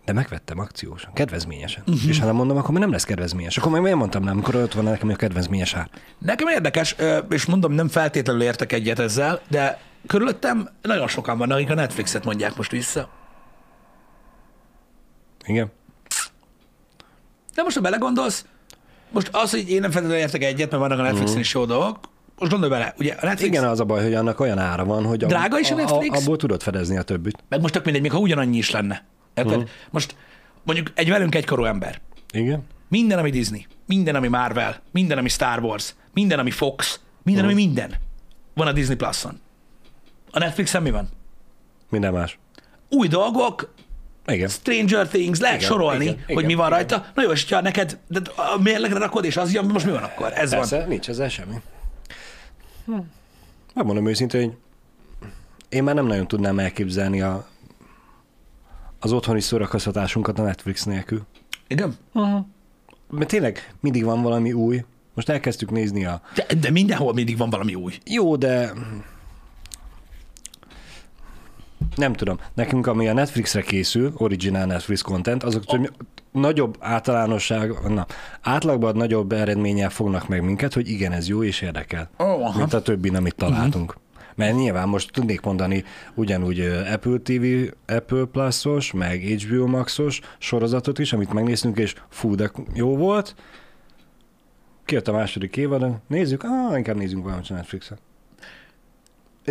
[0.05, 1.82] de megvettem akciósan, kedvezményesen.
[1.86, 2.09] Uh-huh.
[2.09, 3.57] És ha nem mondom, akkor nem lesz kedvezményes.
[3.57, 5.88] Akkor meg miért mondtam nem, amikor ott van nekem a kedvezményes ár.
[6.18, 6.97] Nekem érdekes,
[7.28, 12.24] és mondom, nem feltétlenül értek egyet ezzel, de körülöttem nagyon sokan vannak, akik a Netflixet
[12.24, 13.09] mondják most vissza.
[15.44, 15.72] Igen.
[17.55, 18.47] De most, ha belegondolsz,
[19.11, 21.40] most az, hogy én nem feltétlenül értek egyet, mert vannak a Netflixen uh-huh.
[21.40, 21.99] is jó dolgok,
[22.39, 23.53] most gondolj bele, ugye a Netflix...
[23.53, 26.16] Igen, az a baj, hogy annak olyan ára van, hogy Drága is a Netflix?
[26.16, 27.45] A, abból tudod fedezni a többit.
[27.49, 29.05] Meg most tök mindegy, még ha ugyanannyi is lenne.
[29.34, 29.57] Érted?
[29.57, 29.70] Uh-huh.
[29.91, 30.16] Most
[30.62, 32.01] mondjuk egy velünk egykorú ember.
[32.32, 32.62] Igen.
[32.89, 37.59] Minden, ami Disney, minden, ami Marvel, minden, ami Star Wars, minden, ami Fox, minden, uh-huh.
[37.59, 37.95] ami minden
[38.55, 39.41] van a Disney Plus-on.
[40.30, 41.09] A Netflixen mi van?
[41.89, 42.39] Minden más.
[42.89, 43.74] Új dolgok,
[44.26, 44.49] igen.
[44.49, 46.78] Stranger Things, lehet igen, sorolni, igen, hogy igen, mi van igen.
[46.78, 47.07] rajta.
[47.14, 50.03] Na jó, és ha neked de a mérlegre rakod, és az jön, most mi van
[50.03, 50.32] akkor?
[50.34, 50.89] Ez Persze, van.
[50.89, 51.55] nincs ezzel semmi.
[52.87, 52.99] Hm.
[53.74, 54.57] Megmondom őszintén, hogy
[55.68, 57.49] én már nem nagyon tudnám elképzelni a,
[59.01, 61.22] az otthoni szórakoztatásunkat a Netflix nélkül.
[61.66, 61.97] Igen?
[62.12, 62.47] Uh-huh.
[63.11, 64.84] Mert tényleg mindig van valami új.
[65.14, 66.20] Most elkezdtük nézni a...
[66.34, 67.99] De, de mindenhol mindig van valami új.
[68.05, 68.72] Jó, de
[71.95, 72.41] nem tudom.
[72.55, 75.84] Nekünk, ami a Netflixre készül, original Netflix content, azok oh.
[76.41, 78.07] Nagyobb általánosság, na,
[78.43, 82.11] átlagban nagyobb eredménnyel fognak meg minket, hogy igen, ez jó és érdekel.
[82.16, 83.89] Oh, mint a többi, amit találtunk.
[83.89, 84.05] Uh-huh.
[84.34, 85.84] Mert nyilván most tudnék mondani
[86.14, 86.61] ugyanúgy
[86.93, 87.45] Apple TV,
[87.87, 93.34] Apple Plus-os, meg HBO Max-os sorozatot is, amit megnéztünk, és fú, de jó volt.
[94.84, 97.99] Kijött a második évad, nézzük, ah, inkább nézzünk valamit Netflixet.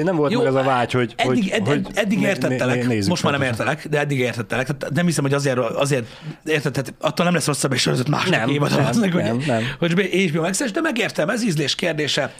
[0.03, 1.13] Nem volt Jó, meg az a vágy, hogy...
[1.17, 4.65] Eddig, hogy, ed, eddig értettelek, né, most már nem értelek, de eddig értettelek.
[4.65, 6.05] Tehát nem hiszem, hogy azért, azért
[6.45, 9.63] érted, tehát attól nem lesz rosszabb egy sorozat második nem, évad, nem, nem, hogy, nem.
[9.79, 12.33] hogy HBO max de megértem, ez ízlés kérdése.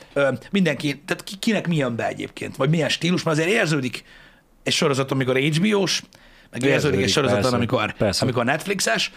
[0.51, 4.03] Mindenki, tehát kinek mi jön be egyébként, vagy milyen stílus, mert azért érződik
[4.64, 6.01] egy sorozaton, amikor HBO-s,
[6.51, 8.24] meg érződik egy sorozaton, persze, amikor, persze.
[8.24, 9.12] amikor Netflixes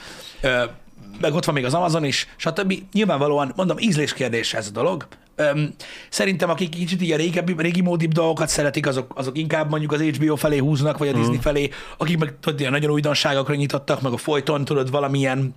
[1.21, 2.75] meg ott van még az Amazon is, stb.
[2.93, 5.07] Nyilvánvalóan, mondom, ízlés kérdés ez a dolog.
[5.41, 5.75] Öm,
[6.11, 10.01] szerintem akik kicsit így a régebbi, régi módibb dolgokat szeretik, azok, azok inkább mondjuk az
[10.01, 11.41] HBO felé húznak, vagy a Disney mm.
[11.41, 15.55] felé, akik meg tudod, nagyon újdonságokra nyitottak, meg a folyton, tudod, valamilyen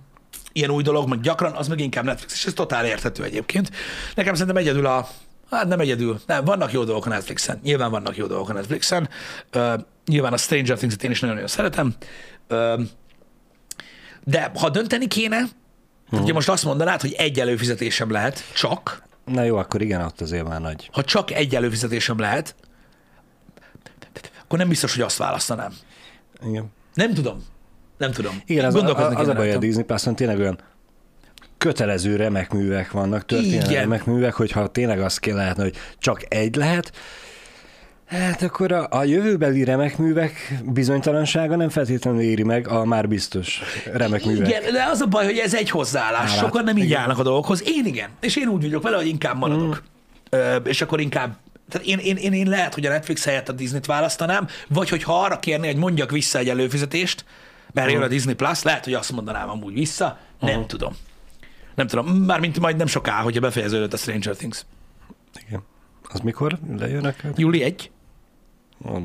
[0.52, 3.70] ilyen új dolog, meg gyakran, az meg inkább Netflix, és ez totál érthető egyébként.
[4.14, 5.08] Nekem szerintem egyedül a,
[5.50, 9.08] hát nem egyedül, nem, vannak jó dolgok a Netflixen, nyilván vannak jó dolgok a Netflixen,
[9.54, 9.72] uh,
[10.06, 11.94] nyilván a Stranger Things-et én is nagyon-nagyon szeretem,
[12.48, 12.80] uh,
[14.24, 15.38] de ha dönteni kéne,
[16.04, 16.22] uh-huh.
[16.22, 19.10] ugye most azt mondanád, hogy egy előfizetésem lehet, csak.
[19.24, 20.88] Na jó, akkor igen, ott azért már nagy.
[20.92, 22.54] Ha csak egy előfizetésem lehet,
[24.42, 25.72] akkor nem biztos, hogy azt választanám.
[26.46, 26.72] Igen.
[26.94, 27.44] Nem tudom.
[27.98, 28.42] Nem tudom.
[28.46, 30.58] Igen, az, a, az a baj a Disney plus tényleg olyan
[31.58, 36.54] kötelező remek művek vannak, történelmi remek művek, hogyha tényleg azt kell lehetne, hogy csak egy
[36.54, 36.92] lehet,
[38.12, 43.60] Hát akkor a, a jövőbeli remek művek bizonytalansága nem feltétlenül éri meg a már biztos
[43.92, 44.48] remek művek.
[44.48, 46.30] Igen, de az a baj, hogy ez egy hozzáállás.
[46.30, 46.44] Állát.
[46.44, 47.00] Sokan nem így igen.
[47.00, 47.62] állnak a dolgokhoz.
[47.66, 48.08] Én igen.
[48.20, 49.82] És én úgy vagyok vele, hogy inkább maradok.
[50.36, 50.64] Mm.
[50.64, 51.36] és akkor inkább
[51.68, 55.22] tehát én, én, én, én lehet, hogy a Netflix helyett a Disney-t választanám, vagy hogyha
[55.22, 57.24] arra kérni, hogy mondjak vissza egy előfizetést,
[57.72, 60.66] mert jön a Disney Plus, lehet, hogy azt mondanám amúgy vissza, nem uh-huh.
[60.66, 60.96] tudom.
[61.74, 64.64] Nem tudom, mármint majd nem soká, hogyha befejeződött a Stranger Things.
[65.46, 65.62] Igen.
[66.02, 67.26] Az mikor lejönnek?
[67.36, 67.90] Júli 1.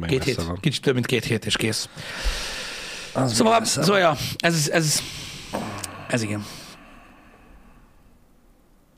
[0.08, 0.58] Két hét, van.
[0.60, 1.90] kicsit több, mint két hét, és kész.
[3.14, 5.02] Az szóval, szóval ja, ez, ez,
[6.08, 6.46] ez igen.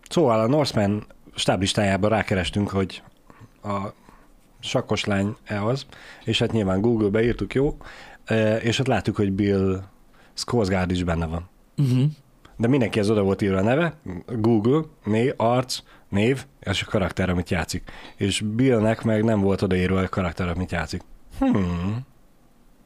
[0.10, 1.06] Szóval a Norseman
[1.36, 3.02] stáblistájában rákerestünk, hogy
[3.64, 3.94] a
[4.60, 5.86] sakkos lány-e az,
[6.24, 7.78] és hát nyilván Google-be írtuk, jó,
[8.26, 9.84] e, és ott láttuk, hogy Bill
[10.34, 11.50] Skarsgård is benne van.
[11.78, 12.06] Uh-huh.
[12.58, 13.94] De mindenki az oda volt írva a neve,
[14.28, 17.92] Google, név, arc, név, és a karakter, amit játszik.
[18.16, 21.02] És Billnek meg nem volt odaírva a karakter, amit játszik.
[21.40, 22.06] Hmm.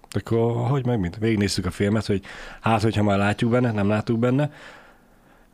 [0.10, 1.18] Akkor hogy meg mint?
[1.18, 2.22] Végignéztük a filmet, hogy
[2.62, 4.52] hát, hogyha már látjuk benne, nem látjuk benne,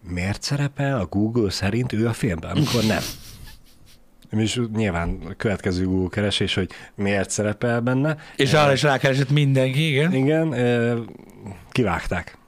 [0.02, 3.02] miért szerepel a Google szerint ő a filmben, amikor nem?
[4.42, 8.18] És nyilván a következő Google keresés, hogy miért szerepel benne.
[8.36, 10.14] És arra is rákeresett mindenki, igen?
[10.14, 10.56] Igen,
[11.72, 12.39] kivágták.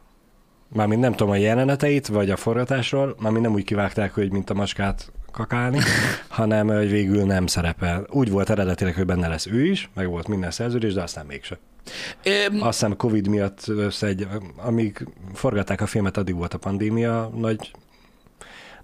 [0.73, 4.53] Mármint nem tudom a jeleneteit, vagy a forgatásról, mármint nem úgy kivágták, hogy mint a
[4.53, 5.79] macskát kakálni,
[6.27, 8.05] hanem hogy végül nem szerepel.
[8.09, 11.59] Úgy volt eredetileg, hogy benne lesz ő is, meg volt minden szerződés, de aztán mégse.
[12.25, 17.71] Um, Azt hiszem Covid miatt összegy, amíg forgatták a filmet, addig volt a pandémia nagy,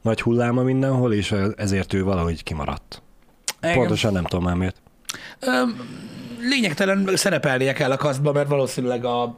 [0.01, 3.01] nagy hulláma mindenhol, és ezért ő valahogy kimaradt.
[3.61, 3.75] Igen.
[3.75, 4.81] Pontosan nem tudom már miért.
[5.47, 5.75] Um,
[6.49, 9.38] lényegtelen szerepelnie kell a kasztba, mert valószínűleg a,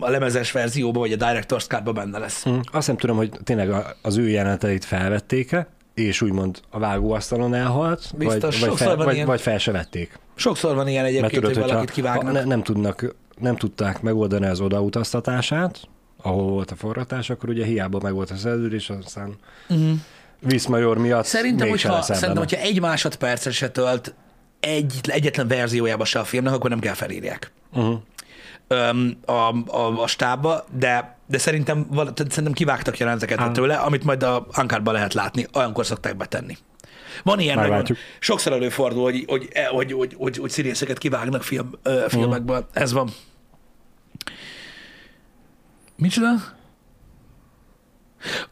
[0.00, 2.42] a lemezes verzióban, vagy a Director's cut benne lesz.
[2.42, 2.60] Hmm.
[2.72, 3.70] Azt nem tudom, hogy tényleg
[4.02, 9.40] az ő jeleneteit felvették-e, és úgymond a vágóasztalon elhalt, Biztos, vagy, vagy, fel, vagy, vagy
[9.40, 10.18] fel se vették.
[10.34, 12.32] Sokszor van ilyen egyébként, tudod, hogy valakit kivágnak.
[12.32, 15.80] Ne, nem, tudnak, nem tudták megoldani az odautaztatását,
[16.22, 19.34] ahol volt a forratás, akkor ugye hiába meg volt a szerződés, aztán
[19.68, 19.90] uh-huh.
[20.40, 24.14] Viszmajor miatt Szerintem, hogyha, szerintem, hogyha egy másodpercre se tölt
[24.60, 27.52] egy, egyetlen verziójába se a filmnek, akkor nem kell felírják.
[27.72, 27.98] Uh-huh.
[29.26, 29.32] A,
[29.66, 31.86] a, a stábba, de, de szerintem,
[32.16, 33.52] szerintem kivágtak jeleneteket hát.
[33.52, 36.56] tőle, amit majd a Ankárban lehet látni, olyankor szokták betenni.
[37.22, 37.84] Van ilyen, nagyon,
[38.18, 42.58] sokszor előfordul, hogy, hogy, hogy, hogy, hogy, hogy színészeket kivágnak film, uh, filmekből.
[42.58, 42.82] Uh-huh.
[42.82, 43.10] Ez van.
[45.96, 46.30] Micsoda?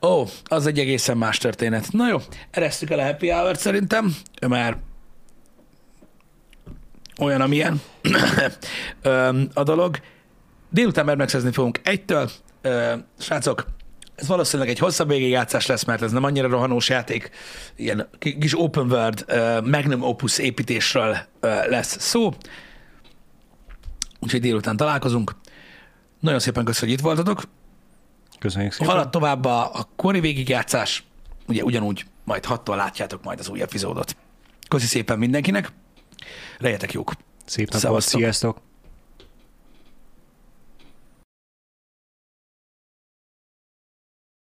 [0.03, 1.93] Ó, oh, az egy egészen más történet.
[1.93, 2.19] Na jó,
[2.51, 4.17] eresztük el a happy hour szerintem,
[4.49, 4.77] mert
[7.19, 7.81] olyan, amilyen
[9.55, 10.01] a dolog.
[10.71, 12.31] Délután már megszerzni fogunk egytől.
[13.19, 13.67] Srácok,
[14.15, 17.31] ez valószínűleg egy hosszabb végigjátszás lesz, mert ez nem annyira rohanós játék.
[17.77, 19.25] Ilyen kis open world,
[19.65, 21.17] magnum opus építésről
[21.69, 22.33] lesz szó.
[24.21, 25.35] Úgyhogy délután találkozunk.
[26.21, 27.43] Nagyon szépen köszönjük, hogy itt voltatok.
[28.39, 28.87] Köszönjük szépen.
[28.87, 31.05] Halad tovább a, a kori végigjátszás.
[31.47, 34.17] Ugye ugyanúgy majd hattól látjátok majd az új epizódot.
[34.69, 35.73] Köszi szépen mindenkinek.
[36.59, 37.13] Lejetek jók.
[37.45, 38.61] Szép napot, sziasztok.